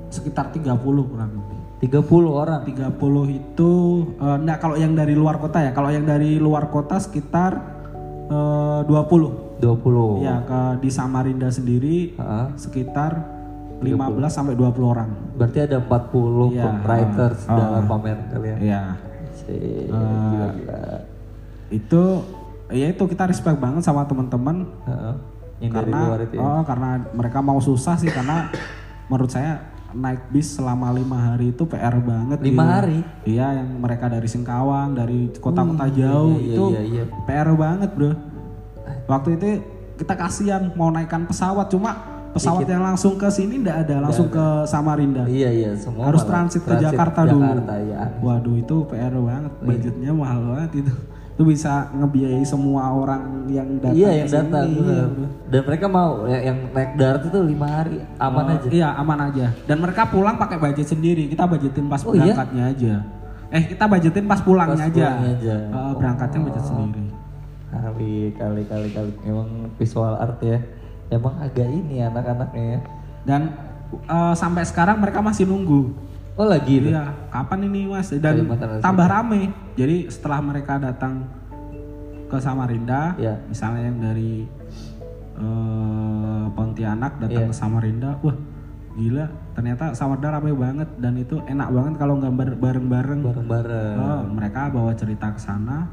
sekitar 0.08 0.52
30 0.56 0.76
kurang 1.08 1.32
lebih. 1.36 1.57
30 1.78 1.94
orang. 2.26 2.66
30 2.66 2.98
itu 3.30 3.72
eh, 4.18 4.38
enggak 4.38 4.58
kalau 4.60 4.76
yang 4.76 4.94
dari 4.94 5.13
luar 5.13 5.38
kota 5.38 5.62
ya. 5.62 5.72
Kalau 5.72 5.90
yang 5.90 6.04
dari 6.04 6.38
luar 6.38 6.68
kota 6.68 6.98
sekitar 6.98 7.52
eh, 8.28 8.80
20. 8.86 9.62
20. 9.62 10.22
Ya, 10.22 10.42
ke 10.42 10.62
di 10.82 10.90
Samarinda 10.90 11.50
sendiri 11.50 12.13
Heeh. 12.13 12.48
sekitar 12.56 13.26
15 13.78 13.94
sampai 14.28 14.54
20 14.54 14.86
orang. 14.86 15.10
Berarti 15.34 15.60
ada 15.62 15.78
40 15.78 16.50
Iya, 16.50 16.66
writers 16.82 17.42
ah, 17.46 17.58
dalam 17.58 17.84
pameran 17.86 18.26
kalian. 18.28 18.58
Iya. 18.58 18.84
Sih, 19.34 19.86
Eh, 19.86 20.18
gila-gila. 20.30 20.82
Itu 21.70 22.04
ya 22.70 22.88
itu 22.88 23.04
kita 23.06 23.26
respect 23.26 23.58
banget 23.58 23.82
sama 23.82 24.04
teman-teman 24.04 24.66
Heeh. 24.84 25.13
Yang 25.58 25.72
dari 25.74 25.90
karena 25.90 26.00
luar 26.06 26.20
itu 26.22 26.34
ya. 26.36 26.42
oh 26.42 26.62
karena 26.62 26.90
mereka 27.12 27.40
mau 27.40 27.58
susah 27.58 27.96
sih 27.96 28.10
karena 28.10 28.50
menurut 29.08 29.32
saya 29.32 29.58
naik 29.95 30.28
bis 30.32 30.60
selama 30.60 30.91
lima 30.91 31.15
hari 31.15 31.56
itu 31.56 31.63
PR 31.63 31.95
banget 32.04 32.43
Lima 32.43 32.63
gitu. 32.63 32.73
hari? 32.76 33.00
iya 33.23 33.47
yang 33.63 33.69
mereka 33.80 34.12
dari 34.12 34.28
Singkawang 34.28 34.95
dari 35.00 35.32
kota-kota 35.39 35.88
jauh 35.91 36.36
iya, 36.39 36.56
itu 36.56 36.65
iya, 36.76 36.82
iya. 36.84 37.04
PR 37.23 37.50
banget 37.56 37.89
bro 37.95 38.12
waktu 39.08 39.30
itu 39.39 39.47
kita 39.97 40.13
kasihan 40.13 40.76
mau 40.76 40.91
naikkan 40.91 41.23
pesawat 41.23 41.71
cuma 41.71 42.17
pesawat 42.36 42.67
yang 42.69 42.84
langsung 42.84 43.17
ke 43.17 43.28
sini 43.32 43.63
ndak 43.63 43.88
ada 43.88 44.04
langsung 44.04 44.30
ke 44.30 44.45
Samarinda 44.69 45.26
Iya, 45.26 45.50
iya, 45.50 45.71
semua 45.73 46.12
harus 46.12 46.21
malah 46.21 46.32
transit 46.45 46.62
ke 46.62 46.76
Jakarta, 46.78 47.26
dulu 47.26 47.41
Jakarta, 47.41 47.76
ya. 47.82 47.97
waduh 48.21 48.56
itu 48.60 48.76
PR 48.91 49.15
banget 49.17 49.54
budgetnya 49.63 50.12
mahal 50.13 50.39
banget 50.54 50.86
itu 50.86 50.93
itu 51.38 51.45
bisa 51.45 51.93
ngebiayai 51.93 52.41
semua 52.41 52.89
orang 52.89 53.45
yang 53.45 53.78
datang 53.78 53.93
Iya 53.93 54.10
yang 54.12 54.28
sini. 54.28 54.38
datang 54.41 54.65
Iya. 54.67 55.02
Dan 55.47 55.62
mereka 55.63 55.86
mau 55.86 56.12
ya, 56.26 56.39
yang 56.41 56.58
naik 56.73 56.91
darat 56.97 57.21
itu 57.23 57.39
lima 57.39 57.67
hari 57.69 57.97
aman 58.17 58.43
Oh, 58.43 58.54
aja. 58.58 58.67
Iya 58.67 58.88
aman 58.97 59.19
aja. 59.21 59.45
Dan 59.63 59.78
mereka 59.78 60.10
pulang 60.10 60.36
pakai 60.36 60.58
budget 60.58 60.89
sendiri. 60.89 61.30
Kita 61.30 61.45
budgetin 61.45 61.86
pas 61.86 62.02
Oh, 62.02 62.12
iya? 62.12 62.34
berangkatnya 62.34 62.63
aja. 62.67 62.93
Eh 63.47 63.63
kita 63.63 63.86
budgetin 63.86 64.26
pas 64.26 64.41
pulangnya 64.41 64.82
Pas 64.82 64.89
aja. 64.89 65.08
aja. 65.30 65.56
Eh, 65.69 65.93
berangkatnya 65.93 66.39
budget 66.41 66.63
sendiri. 66.65 67.06
Kali 67.67 68.13
kali 68.34 68.62
kali 68.65 68.89
kali 68.89 69.12
memang 69.21 69.50
visual 69.78 70.17
art 70.17 70.41
ya. 70.41 70.58
Emang 71.08 71.38
agak 71.38 71.69
ini 71.69 72.02
ya 72.02 72.10
anak-anaknya 72.10 72.63
ya. 72.65 72.80
Dan 73.23 73.41
eh, 73.93 74.34
sampai 74.34 74.65
sekarang 74.65 74.97
mereka 74.97 75.21
masih 75.21 75.45
nunggu. 75.45 75.93
Oh 76.38 76.45
lagi 76.45 76.78
itu. 76.78 76.93
Iya, 76.93 77.10
kapan 77.34 77.65
ini 77.65 77.89
mas? 77.89 78.13
Dan 78.13 78.45
tambah 78.78 79.08
rame. 79.10 79.50
Jadi 79.73 80.06
setelah 80.06 80.38
mereka 80.45 80.78
datang 80.78 81.26
ke 82.30 82.38
Samarinda, 82.38 83.17
Iya. 83.17 83.41
misalnya 83.50 83.82
yang 83.89 83.97
dari 83.97 84.45
eh, 85.38 86.45
Pontianak 86.54 87.21
datang 87.21 87.45
Iya. 87.45 87.50
ke 87.50 87.56
Samarinda, 87.58 88.17
wah 88.26 88.38
gila, 88.97 89.30
ternyata 89.54 89.93
Samarinda 89.93 90.34
rame 90.34 90.50
banget 90.54 90.89
dan 90.97 91.13
itu 91.13 91.38
enak 91.45 91.69
banget 91.69 91.93
kalau 92.02 92.17
gambar 92.17 92.58
bareng-bareng. 92.58 93.21
Bareng-bareng. 93.21 93.95
Oh, 94.02 94.21
mereka 94.34 94.73
bawa 94.73 94.97
cerita 94.97 95.30
ke 95.30 95.38
sana, 95.38 95.86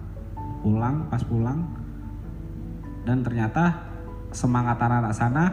pulang 0.65 1.09
pas 1.13 1.21
pulang, 1.21 1.61
dan 3.05 3.21
ternyata 3.21 3.85
semangat 4.33 4.81
anak-anak 4.81 5.13
sana 5.13 5.45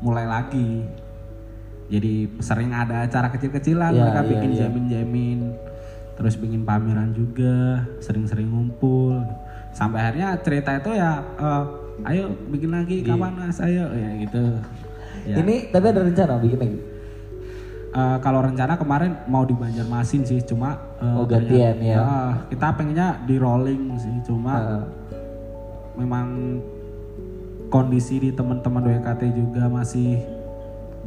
mulai 0.00 0.24
lagi. 0.24 0.84
Jadi 1.86 2.26
sering 2.42 2.74
ada 2.74 3.06
acara 3.06 3.30
kecil-kecilan, 3.30 3.94
Iya, 3.94 4.00
mereka 4.02 4.20
iya, 4.20 4.30
bikin 4.34 4.50
iya. 4.50 4.58
jamin-jamin, 4.66 5.38
terus 6.18 6.34
bikin 6.34 6.66
pameran 6.66 7.14
juga, 7.14 7.86
sering-sering 8.02 8.50
ngumpul. 8.50 9.22
Sampai 9.70 10.02
akhirnya 10.02 10.34
cerita 10.42 10.74
itu 10.74 10.90
ya, 10.90 11.22
eh, 11.38 11.64
ayo 12.10 12.34
bikin 12.50 12.74
lagi 12.74 13.06
Iya. 13.06 13.14
kapan 13.14 13.32
mas, 13.38 13.58
ayo 13.62 13.86
ya 13.94 14.10
gitu. 14.18 14.44
Ya. 15.26 15.34
Ini 15.42 15.70
tapi 15.70 15.86
ada 15.90 16.00
rencana 16.02 16.34
bikin 16.42 16.58
lagi. 16.58 16.78
Eh, 17.96 18.18
kalau 18.20 18.40
rencana 18.42 18.74
kemarin 18.76 19.16
mau 19.24 19.46
di 19.46 19.54
Banjarmasin 19.54 20.26
sih, 20.26 20.42
cuma 20.42 20.74
eh, 20.98 21.16
Oh, 21.16 21.22
gantian 21.22 21.76
ya. 21.78 21.96
eh, 22.02 22.30
kita 22.50 22.74
pengennya 22.74 23.22
di 23.22 23.38
rolling 23.38 23.94
sih, 23.96 24.12
cuma 24.26 24.58
Heeh. 24.58 24.82
memang 25.96 26.58
kondisi 27.68 28.18
di 28.18 28.30
teman-teman 28.30 28.82
WKT 28.84 29.22
juga 29.32 29.70
masih 29.70 30.18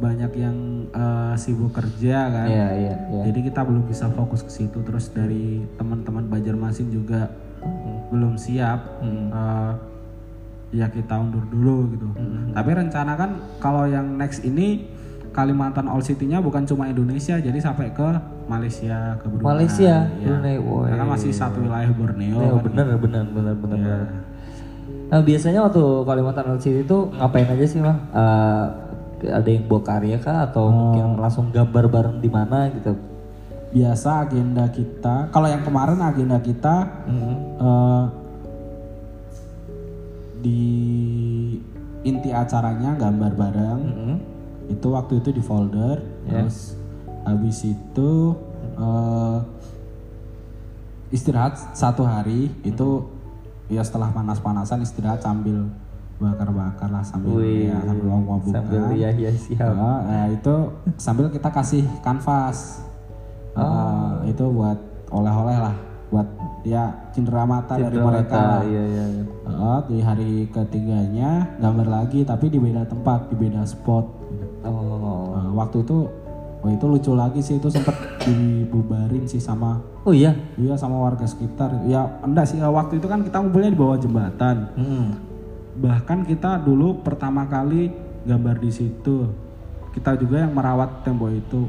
banyak 0.00 0.32
yang 0.40 0.56
eh, 0.88 1.34
sibuk 1.36 1.76
kerja 1.76 2.32
kan. 2.32 2.48
Iya, 2.48 2.68
iya, 2.74 2.94
iya. 3.12 3.22
Jadi 3.28 3.52
kita 3.52 3.60
belum 3.62 3.84
bisa 3.84 4.08
fokus 4.10 4.40
ke 4.40 4.50
situ. 4.50 4.80
Terus 4.80 5.12
dari 5.12 5.60
teman-teman 5.76 6.24
Banjarmasin 6.26 6.88
juga 6.88 7.28
belum 8.08 8.40
siap. 8.40 9.04
Eh, 9.04 9.72
ya 10.70 10.86
kita 10.88 11.18
undur 11.18 11.44
dulu 11.50 11.92
gitu. 11.94 12.08
Tapi 12.56 12.70
rencana 12.72 13.12
kan 13.14 13.30
kalau 13.60 13.84
yang 13.84 14.16
next 14.16 14.40
ini 14.42 14.86
Kalimantan 15.30 15.86
All 15.86 16.02
City-nya 16.02 16.42
bukan 16.42 16.66
cuma 16.66 16.90
Indonesia, 16.90 17.38
jadi 17.38 17.54
sampai 17.62 17.94
ke 17.94 18.08
Malaysia, 18.50 19.14
ke 19.22 19.30
Brunei. 19.30 19.46
Malaysia, 19.46 19.94
ya. 20.10 20.26
Brunei, 20.26 20.58
woi. 20.58 20.90
Karena 20.90 21.06
masih 21.06 21.30
satu 21.30 21.62
wilayah 21.62 21.86
Borneo. 21.94 22.34
Oh, 22.34 22.58
kan. 22.58 22.66
bener, 22.66 22.98
bener, 22.98 23.24
bener, 23.30 23.54
bener, 23.54 23.78
Ya. 23.78 23.86
bener. 23.94 24.06
Nah, 25.10 25.20
biasanya 25.22 25.62
waktu 25.62 25.82
Kalimantan 26.02 26.46
Old 26.50 26.62
City 26.62 26.82
itu 26.82 26.98
ngapain 27.14 27.46
aja 27.46 27.62
sih, 27.62 27.78
Bang? 27.78 27.98
Eh, 28.10 28.64
ada 29.28 29.48
yang 29.48 29.68
bawa 29.68 29.82
karya 29.84 30.16
kah 30.16 30.48
atau 30.48 30.72
mungkin 30.72 31.20
langsung 31.20 31.52
gambar 31.52 31.84
bareng 31.92 32.16
di 32.22 32.30
mana 32.32 32.72
gitu? 32.72 32.96
Biasa 33.70 34.26
agenda 34.26 34.66
kita, 34.66 35.30
kalau 35.30 35.46
yang 35.46 35.62
kemarin 35.62 36.00
agenda 36.02 36.42
kita 36.42 36.74
eh, 37.60 38.04
di 40.40 40.62
inti 42.02 42.30
acaranya 42.32 42.96
gambar 42.96 43.32
bareng. 43.36 43.80
Hmm. 43.84 44.18
Itu 44.70 44.94
waktu 44.94 45.18
itu 45.20 45.34
di 45.34 45.42
folder, 45.42 45.98
terus 46.26 46.78
habis 47.26 47.62
itu 47.66 48.10
eh, 48.78 49.38
istirahat 51.10 51.58
satu 51.74 52.06
hari 52.06 52.50
itu 52.62 53.06
ya 53.70 53.82
setelah 53.82 54.10
panas-panasan 54.10 54.82
istirahat 54.82 55.22
sambil 55.22 55.70
bakar-bakar 56.20 56.88
lah 56.92 57.00
sambil 57.00 57.40
Wih, 57.40 57.72
ya 57.72 57.80
sambil 57.80 58.12
buka. 58.20 58.52
Sambil 58.52 58.82
ya 58.92 59.08
ya 59.16 59.30
siap. 59.32 59.72
Ya, 59.72 59.92
ya, 60.04 60.22
itu 60.36 60.54
sambil 61.00 61.26
kita 61.32 61.48
kasih 61.48 61.84
kanvas. 62.04 62.84
Oh. 63.56 63.64
Eh, 63.64 64.36
itu 64.36 64.44
buat 64.52 64.78
oleh-oleh 65.10 65.56
lah, 65.56 65.74
buat 66.12 66.28
ya 66.62 66.92
cindera 67.16 67.48
mata 67.48 67.80
dari 67.80 67.96
mereka. 67.96 68.36
lah. 68.36 68.62
Iya, 68.68 68.82
iya, 68.84 69.04
iya. 69.16 69.24
Eh, 69.48 69.80
di 69.88 69.98
hari 70.04 70.30
ketiganya 70.52 71.56
gambar 71.56 71.88
lagi 71.88 72.20
tapi 72.28 72.52
di 72.52 72.60
beda 72.60 72.84
tempat, 72.84 73.32
di 73.32 73.36
beda 73.40 73.64
spot. 73.64 74.04
Oh. 74.68 75.34
Eh, 75.40 75.48
waktu 75.56 75.82
itu, 75.88 76.04
oh 76.60 76.68
itu 76.68 76.84
lucu 76.84 77.12
lagi 77.16 77.40
sih 77.40 77.56
itu 77.56 77.72
sempat 77.72 77.96
dibubarin 78.28 79.24
sih 79.24 79.40
sama 79.40 79.80
Oh 80.00 80.16
iya. 80.16 80.32
Iya 80.56 80.80
sama 80.80 80.96
warga 80.96 81.28
sekitar. 81.28 81.84
Ya 81.84 82.08
enggak 82.24 82.48
sih 82.48 82.56
waktu 82.56 82.96
itu 82.96 83.04
kan 83.04 83.20
kita 83.20 83.36
ngumpulnya 83.36 83.68
di 83.72 83.78
bawah 83.80 84.00
jembatan. 84.00 84.56
Hmm. 84.72 85.29
Bahkan 85.80 86.28
kita 86.28 86.60
dulu 86.60 87.00
pertama 87.00 87.48
kali 87.48 87.88
gambar 88.28 88.60
di 88.60 88.70
situ. 88.70 89.32
Kita 89.96 90.14
juga 90.20 90.44
yang 90.44 90.52
merawat 90.52 91.02
tembok 91.02 91.32
itu. 91.32 91.64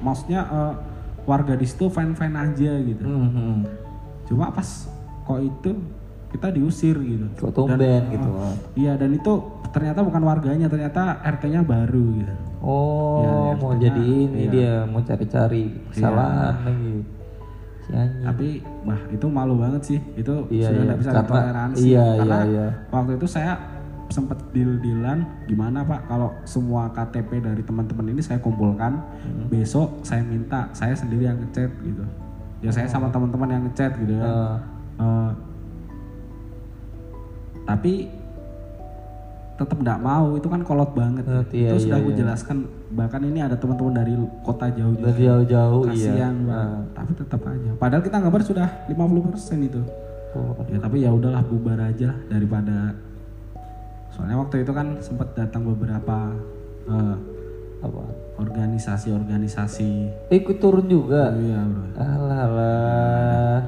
Maksudnya 0.00 0.46
eh, 0.46 0.74
warga 1.26 1.58
di 1.58 1.66
situ 1.66 1.90
fine-fine 1.90 2.36
aja 2.38 2.72
gitu. 2.78 3.04
Hmm, 3.04 3.30
hmm. 3.34 3.58
Cuma 4.30 4.54
pas 4.54 4.86
kok 5.26 5.40
itu 5.42 5.74
kita 6.30 6.54
diusir 6.54 6.96
gitu. 7.02 7.26
Kok 7.42 7.52
tumben 7.52 8.02
gitu. 8.14 8.28
Iya 8.78 8.94
dan 8.94 9.10
itu 9.10 9.32
ternyata 9.74 10.00
bukan 10.06 10.22
warganya, 10.22 10.70
ternyata 10.70 11.20
RT-nya 11.20 11.66
baru 11.66 12.04
gitu. 12.22 12.34
Oh, 12.64 13.20
Iya, 13.20 13.30
iya, 13.30 13.52
mau 13.60 13.72
jadi 13.76 14.02
ini 14.02 14.40
iya. 14.48 14.50
dia 14.50 14.72
mau 14.88 15.02
cari-cari 15.04 15.70
kesalahan 15.92 16.56
lagi. 16.64 17.15
Si 17.86 17.90
anjing. 17.94 18.24
Tapi 18.26 18.46
bah 18.82 19.00
itu 19.08 19.26
malu 19.26 19.54
banget 19.56 19.82
sih. 19.86 19.98
Itu 20.14 20.50
Iya, 20.50 20.68
sudah 20.68 20.76
iya. 20.76 20.86
nggak 20.90 20.98
bisa 20.98 21.10
Karena- 21.10 21.22
ditoleransi. 21.24 21.78
iya, 21.80 22.06
Karena 22.18 22.36
iya, 22.36 22.46
iya. 22.50 22.66
waktu 22.90 23.12
itu 23.14 23.26
saya 23.26 23.52
sempet 24.06 24.38
deal-dealan 24.50 25.18
gimana 25.46 25.82
Pak 25.82 26.06
kalau 26.06 26.30
semua 26.42 26.86
KTP 26.90 27.42
dari 27.42 27.62
teman-teman 27.62 28.06
ini 28.08 28.22
saya 28.22 28.38
kumpulkan 28.38 29.02
Hmm. 29.22 29.50
besok 29.50 29.98
saya 30.02 30.22
minta 30.22 30.70
saya 30.70 30.94
sendiri 30.94 31.26
yang 31.26 31.38
ngechat 31.38 31.70
gitu. 31.80 32.02
Ya 32.62 32.70
saya 32.70 32.86
sama 32.86 33.10
teman-teman 33.10 33.50
yang 33.50 33.62
ngechat 33.66 33.98
gitu 33.98 34.14
kan. 34.14 34.30
Oh. 34.30 34.58
Eh, 34.96 35.30
tapi 37.66 38.06
tetap 39.56 39.78
nggak 39.80 40.00
mau 40.00 40.36
itu 40.36 40.46
kan 40.46 40.60
kolot 40.62 40.92
banget 40.92 41.24
Ngerti, 41.24 41.56
iya, 41.56 41.72
itu 41.72 41.88
sudah 41.88 41.98
iya, 41.98 42.04
aku 42.04 42.10
iya. 42.12 42.18
jelaskan 42.20 42.56
bahkan 42.88 43.18
ini 43.20 43.38
ada 43.38 43.54
teman-teman 43.54 43.94
dari 43.96 44.14
kota 44.40 44.70
jauh 44.70 44.94
juga 44.94 45.10
Dari 45.10 45.22
jauh-jauh 45.24 45.82
iya. 45.82 45.90
kasihan 45.90 46.34
Bang. 46.44 46.72
tapi 46.92 47.10
tetap 47.14 47.40
aja 47.42 47.70
padahal 47.74 48.02
kita 48.02 48.16
gambar 48.20 48.42
sudah 48.42 48.68
50% 48.86 49.58
itu 49.62 49.82
Oh. 50.36 50.52
ya 50.68 50.76
tapi 50.76 51.00
ya 51.00 51.08
udahlah 51.10 51.40
bubar 51.40 51.80
aja 51.80 52.12
lah 52.12 52.18
daripada 52.28 52.92
soalnya 54.10 54.36
waktu 54.36 54.60
itu 54.60 54.70
kan 54.70 55.00
sempat 55.00 55.32
datang 55.32 55.64
beberapa 55.64 56.28
eh, 56.84 57.16
Apa? 57.80 58.04
organisasi-organisasi 58.36 59.90
Ikut 60.28 60.56
turun 60.58 60.84
juga. 60.86 61.32
iya 61.32 61.60
bro 61.62 61.84
Alah, 61.96 62.40
alah. 62.44 63.58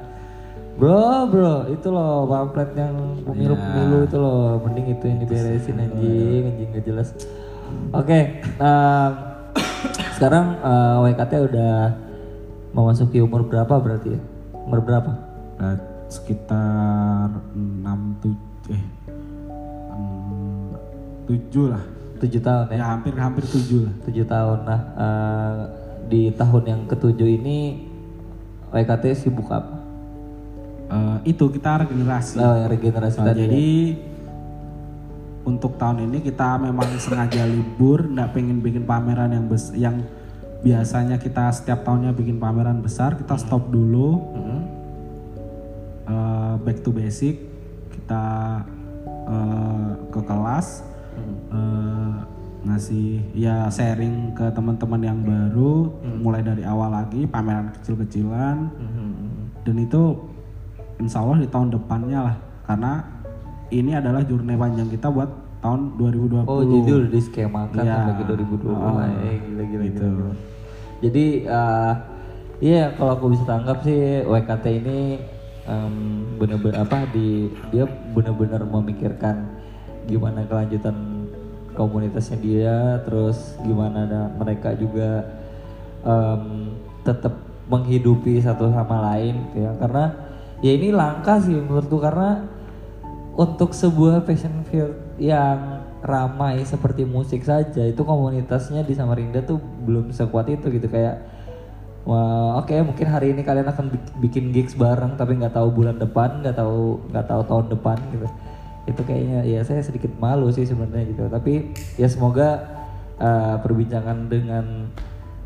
Bro, 0.76 1.02
bro, 1.26 1.54
itu 1.68 1.88
loh 1.88 2.22
pamflet 2.24 2.70
yang 2.76 2.94
pemilu-pemilu 3.26 4.07
itu 4.07 4.14
loh, 4.14 4.62
mending 4.62 4.87
itu 4.94 5.04
yang 5.04 5.18
diberesin 5.18 5.74
anjing, 5.76 6.42
anjing 6.46 6.68
gak 6.70 6.85
jelas. 6.87 7.09
Oke, 7.90 8.20
em, 8.42 9.12
sekarang 10.14 10.46
eh, 10.59 10.96
WKT 11.02 11.33
udah 11.48 11.74
memasuki 12.70 13.18
umur 13.18 13.44
berapa 13.44 13.74
berarti 13.78 14.12
ya? 14.12 14.20
Umur 14.52 14.81
berapa? 14.81 15.11
Eh, 15.59 15.76
sekitar 16.09 17.28
6 17.52 18.20
tujuh 18.20 18.72
eh 18.72 18.85
7 21.28 21.68
lah 21.68 21.85
Tujuh 22.18 22.40
tahun 22.40 22.64
ya? 22.68 22.76
ya 22.76 22.87
hampir 22.88 23.12
hampir 23.14 23.44
7 23.44 23.85
lah 23.85 23.94
Tujuh 24.04 24.24
tahun. 24.24 24.59
Nah, 24.64 24.81
eh, 24.96 25.57
di 26.09 26.33
tahun 26.33 26.62
yang 26.64 26.81
ketujuh 26.88 27.28
ini 27.28 27.85
WKT 28.68 29.04
sibuk 29.14 29.48
apa? 29.48 29.76
Eh, 30.88 31.16
itu 31.31 31.44
kita 31.48 31.85
regenerasi 31.85 32.40
Oh, 32.40 32.57
regenerasi 32.64 33.18
Nah, 33.20 33.26
tadi. 33.28 33.44
ya? 33.44 33.48
Untuk 35.49 35.81
tahun 35.81 36.05
ini 36.05 36.21
kita 36.21 36.61
memang 36.61 36.85
sengaja 37.01 37.49
libur, 37.49 38.05
nggak 38.05 38.37
pengen 38.37 38.61
bikin 38.61 38.85
pameran 38.85 39.33
yang 39.33 39.49
bes 39.49 39.73
yang 39.73 40.05
biasanya 40.61 41.17
kita 41.17 41.49
setiap 41.55 41.87
tahunnya 41.87 42.13
bikin 42.13 42.37
pameran 42.37 42.85
besar, 42.85 43.17
kita 43.17 43.41
stop 43.41 43.73
dulu, 43.73 44.21
Hmm. 44.37 44.63
eh, 46.07 46.55
back 46.61 46.85
to 46.85 46.93
basic, 46.93 47.41
kita 47.97 48.25
eh, 49.29 49.91
ke 50.09 50.21
kelas, 50.25 50.81
eh, 51.53 52.13
ngasih 52.59 53.09
ya 53.37 53.69
sharing 53.69 54.33
ke 54.33 54.49
teman-teman 54.51 55.01
yang 55.05 55.21
baru, 55.21 55.93
mulai 56.21 56.41
dari 56.41 56.65
awal 56.65 56.91
lagi 56.91 57.29
pameran 57.29 57.71
kecil-kecilan, 57.77 58.57
Hmm. 58.73 59.53
dan 59.63 59.77
itu 59.79 60.17
insya 60.99 61.23
Allah 61.23 61.39
di 61.39 61.49
tahun 61.49 61.71
depannya 61.71 62.19
lah 62.25 62.37
karena 62.67 62.93
ini 63.70 63.92
adalah 63.92 64.22
journey 64.22 64.54
panjang 64.54 64.88
kita 64.88 65.09
buat 65.09 65.31
tahun 65.59 65.98
2020 65.98 66.46
Oh 66.46 66.62
jadi 66.62 66.90
udah 66.94 67.11
diskemakan 67.11 67.76
Iya. 67.78 67.94
sampai 67.94 68.14
ke 68.14 68.24
2020 68.26 68.70
Oh, 68.70 68.98
eh, 69.02 69.37
gila 69.42 69.62
gila 69.64 69.85
gitu. 69.85 70.07
gila. 70.07 70.33
Jadi 70.98 71.24
eh, 71.44 71.92
iya 72.61 72.83
kalau 72.92 73.12
aku 73.12 73.26
bisa 73.31 73.44
tanggap 73.44 73.83
sih 73.83 73.98
WKT 74.24 74.66
ini 74.79 74.98
em, 75.64 75.94
bener-bener 76.37 76.79
apa 76.81 77.06
di 77.08 77.29
dia 77.69 77.85
bener-bener 78.12 78.62
memikirkan 78.62 79.46
gimana 80.04 80.42
kelanjutan 80.42 80.96
komunitasnya 81.75 82.38
dia 82.38 82.77
terus 83.04 83.54
gimana 83.60 84.02
ada 84.02 84.21
mereka 84.33 84.73
juga 84.73 85.23
em, 86.02 86.73
tetap 87.02 87.35
menghidupi 87.69 88.40
satu 88.40 88.73
sama 88.73 89.12
lain 89.12 89.44
gitu 89.46 89.60
ya 89.60 89.73
karena 89.77 90.04
ya 90.58 90.73
ini 90.73 90.88
langka 90.90 91.38
sih 91.38 91.52
menurutku 91.52 92.00
karena 92.00 92.42
untuk 93.39 93.71
sebuah 93.71 94.27
fashion 94.27 94.67
field 94.67 94.99
yang 95.15 95.87
ramai 96.03 96.59
seperti 96.67 97.07
musik 97.07 97.47
saja 97.47 97.87
itu 97.87 98.03
komunitasnya 98.03 98.83
di 98.83 98.99
Samarinda 98.99 99.47
tuh 99.47 99.63
belum 99.87 100.11
sekuat 100.11 100.51
itu 100.51 100.67
gitu. 100.75 100.91
Kayak 100.91 101.23
wah 102.03 102.59
oke 102.59 102.75
mungkin 102.83 103.07
hari 103.07 103.31
ini 103.31 103.47
kalian 103.47 103.71
akan 103.71 103.95
bik- 103.95 104.17
bikin 104.19 104.51
gigs 104.51 104.75
bareng 104.75 105.15
tapi 105.15 105.39
nggak 105.39 105.55
tahu 105.55 105.71
bulan 105.71 106.03
depan 106.03 106.43
nggak 106.43 106.59
tahu 106.59 106.99
nggak 107.15 107.27
tahu 107.31 107.43
tahun 107.47 107.67
depan 107.79 107.99
gitu. 108.11 108.27
Itu 108.91 109.01
kayaknya 109.07 109.47
ya 109.47 109.63
saya 109.63 109.87
sedikit 109.87 110.11
malu 110.19 110.51
sih 110.51 110.67
sebenarnya 110.67 111.07
gitu. 111.15 111.31
Tapi 111.31 111.71
ya 111.95 112.11
semoga 112.11 112.67
uh, 113.23 113.55
perbincangan 113.63 114.27
dengan 114.27 114.91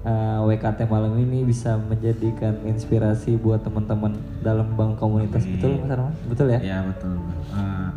uh, 0.03 0.43
WKT 0.47 0.87
malam 0.91 1.15
ini 1.19 1.47
bisa 1.47 1.79
menjadikan 1.79 2.59
inspirasi 2.67 3.39
buat 3.39 3.63
teman-teman 3.63 4.19
dalam 4.43 4.75
membangun 4.75 4.97
komunitas 4.99 5.47
betul 5.47 5.79
Mas 5.83 5.91
Arman 5.95 6.13
betul 6.29 6.47
ya 6.51 6.61
ya 6.61 6.79
betul 6.87 7.15
Eh, 7.53 7.91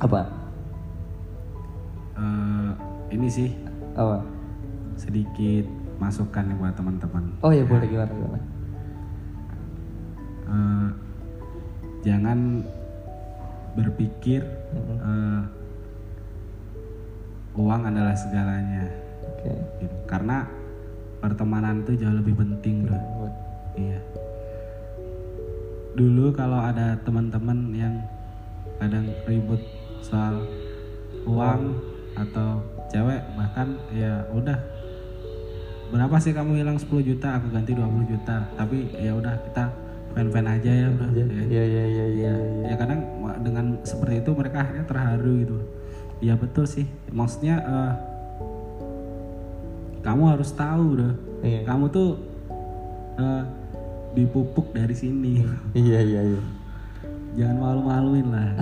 apa 0.00 0.20
eh, 2.16 2.70
ini 3.16 3.28
sih 3.28 3.48
Apa? 3.96 4.22
sedikit 5.00 5.64
masukan 5.96 6.44
nih 6.48 6.56
buat 6.56 6.72
teman-teman. 6.76 7.24
Oh 7.44 7.52
ya 7.52 7.64
boleh 7.64 7.84
gimana 7.88 8.12
gimana? 8.12 8.40
Eh, 10.48 10.88
jangan 12.04 12.64
berpikir 13.76 14.44
eh, 14.76 15.42
uang 17.56 17.82
adalah 17.88 18.16
segalanya. 18.16 18.88
Oke. 19.24 19.52
gitu. 19.80 19.96
Karena 20.08 20.44
pertemanan 21.20 21.84
itu 21.84 22.00
jauh 22.00 22.16
lebih 22.16 22.34
penting, 22.34 22.88
bro. 22.88 22.98
Iya. 23.76 24.00
Dulu 25.94 26.32
kalau 26.32 26.58
ada 26.58 26.96
teman-teman 27.04 27.76
yang 27.76 27.94
kadang 28.80 29.12
ribut 29.28 29.60
soal 30.00 30.48
uang 31.28 31.76
atau 32.16 32.64
cewek 32.88 33.20
bahkan 33.36 33.76
ya 33.92 34.24
udah 34.32 34.56
berapa 35.92 36.16
sih 36.22 36.32
kamu 36.32 36.64
hilang 36.64 36.78
10 36.80 36.88
juta 37.04 37.38
aku 37.38 37.52
ganti 37.52 37.76
20 37.76 38.08
juta 38.08 38.46
tapi 38.56 38.88
ya 38.96 39.12
udah 39.14 39.34
kita 39.46 39.64
fan-fan 40.16 40.46
aja 40.46 40.70
ya 40.70 40.86
udah 40.90 41.08
ya. 41.12 41.24
Iya 41.28 41.64
iya 41.66 41.84
iya 41.86 42.06
iya. 42.08 42.32
ya 42.72 42.74
kadang 42.78 43.00
dengan 43.44 43.78
seperti 43.86 44.22
itu 44.24 44.30
mereka 44.34 44.64
akhirnya 44.64 44.86
terharu 44.86 45.32
gitu 45.44 45.56
ya 46.20 46.34
betul 46.34 46.64
sih 46.66 46.86
maksudnya 47.10 47.62
eh, 47.62 47.92
kamu 50.00 50.22
harus 50.28 50.50
tahu 50.50 50.96
udah 50.96 51.12
Iya. 51.40 51.60
kamu 51.64 51.84
tuh 51.88 52.08
eh, 53.16 53.42
dipupuk 54.12 54.70
dari 54.70 54.92
sini 54.92 55.40
Iya 55.72 56.00
iya 56.02 56.20
iya. 56.26 56.40
jangan 57.32 57.56
malu-maluin 57.58 58.26
lah 58.26 58.50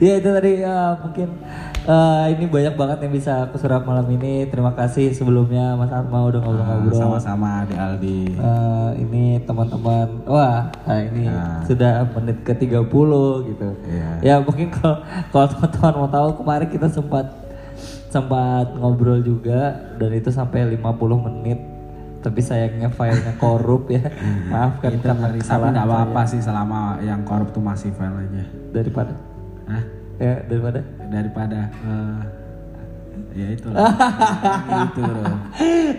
ya 0.00 0.18
itu 0.18 0.28
tadi 0.28 0.52
ya, 0.60 0.98
mungkin 0.98 1.28
eh, 1.84 2.24
ini 2.28 2.44
banyak 2.44 2.74
banget 2.74 2.98
yang 3.00 3.12
bisa 3.12 3.32
aku 3.44 3.54
serap 3.54 3.84
malam 3.84 4.02
ini. 4.08 4.42
Terima 4.44 4.74
kasih 4.74 5.12
sebelumnya 5.12 5.76
Mas 5.76 5.92
Arma 5.92 6.26
udah 6.26 6.40
ngobrol-ngobrol. 6.40 6.90
sama-sama 6.92 7.62
di 7.64 7.74
Aldi 7.76 8.20
Eh, 8.34 8.90
ini 8.98 9.24
teman-teman, 9.40 10.26
wah 10.26 10.66
nah 10.82 10.98
ini 10.98 11.24
Nah. 11.24 11.62
sudah 11.62 12.02
menit 12.12 12.42
ke 12.42 12.50
30 12.52 12.82
gitu. 13.46 13.68
Iya. 13.86 14.10
Ya 14.20 14.34
mungkin 14.40 14.68
kalau 14.72 14.98
kalau 15.30 15.46
teman-teman 15.48 15.92
mau 15.96 16.10
tahu 16.10 16.28
kemarin 16.36 16.68
kita 16.68 16.88
sempat 16.88 17.30
sempat 18.14 18.70
ngobrol 18.78 19.18
juga 19.26 19.74
dan 19.98 20.10
itu 20.14 20.30
sampai 20.30 20.78
50 20.78 21.26
menit. 21.26 21.58
Tapi 22.22 22.40
sayangnya 22.40 22.88
filenya 22.88 23.34
korup 23.36 23.90
ya. 23.90 24.00
Maafkan 24.54 24.96
itu 24.96 25.04
karena 25.04 25.28
tapi 25.28 25.38
kesalahan 25.42 25.74
nggak 25.74 25.88
apa-apa 25.90 26.20
saya. 26.24 26.32
sih 26.32 26.40
selama 26.40 26.80
yang 27.02 27.20
korup 27.26 27.50
tuh 27.50 27.60
masih 27.60 27.90
file 27.92 28.16
aja 28.16 28.44
daripada 28.72 29.12
Hah? 29.68 29.84
ya 30.18 30.34
daripada 30.46 30.80
daripada 31.10 31.60
eh, 31.70 32.20
ya 33.34 33.46
itu 33.50 33.68
itu 34.88 35.02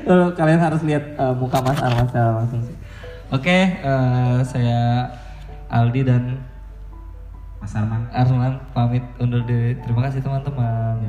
Lalu 0.06 0.26
kalian 0.34 0.62
harus 0.62 0.82
lihat 0.86 1.04
uh, 1.20 1.34
muka 1.36 1.60
Mas 1.62 1.82
Arman 1.82 2.06
secara 2.10 2.32
langsung 2.42 2.62
sih. 2.62 2.76
Oke, 3.34 3.58
uh, 3.82 4.40
saya 4.46 5.10
Aldi 5.68 6.02
dan 6.06 6.40
Mas 7.58 7.74
Arman 7.74 8.06
Arman 8.14 8.62
pamit 8.72 9.04
undur 9.18 9.42
diri. 9.46 9.78
Terima 9.82 10.06
kasih 10.06 10.22
teman-teman. 10.22 11.02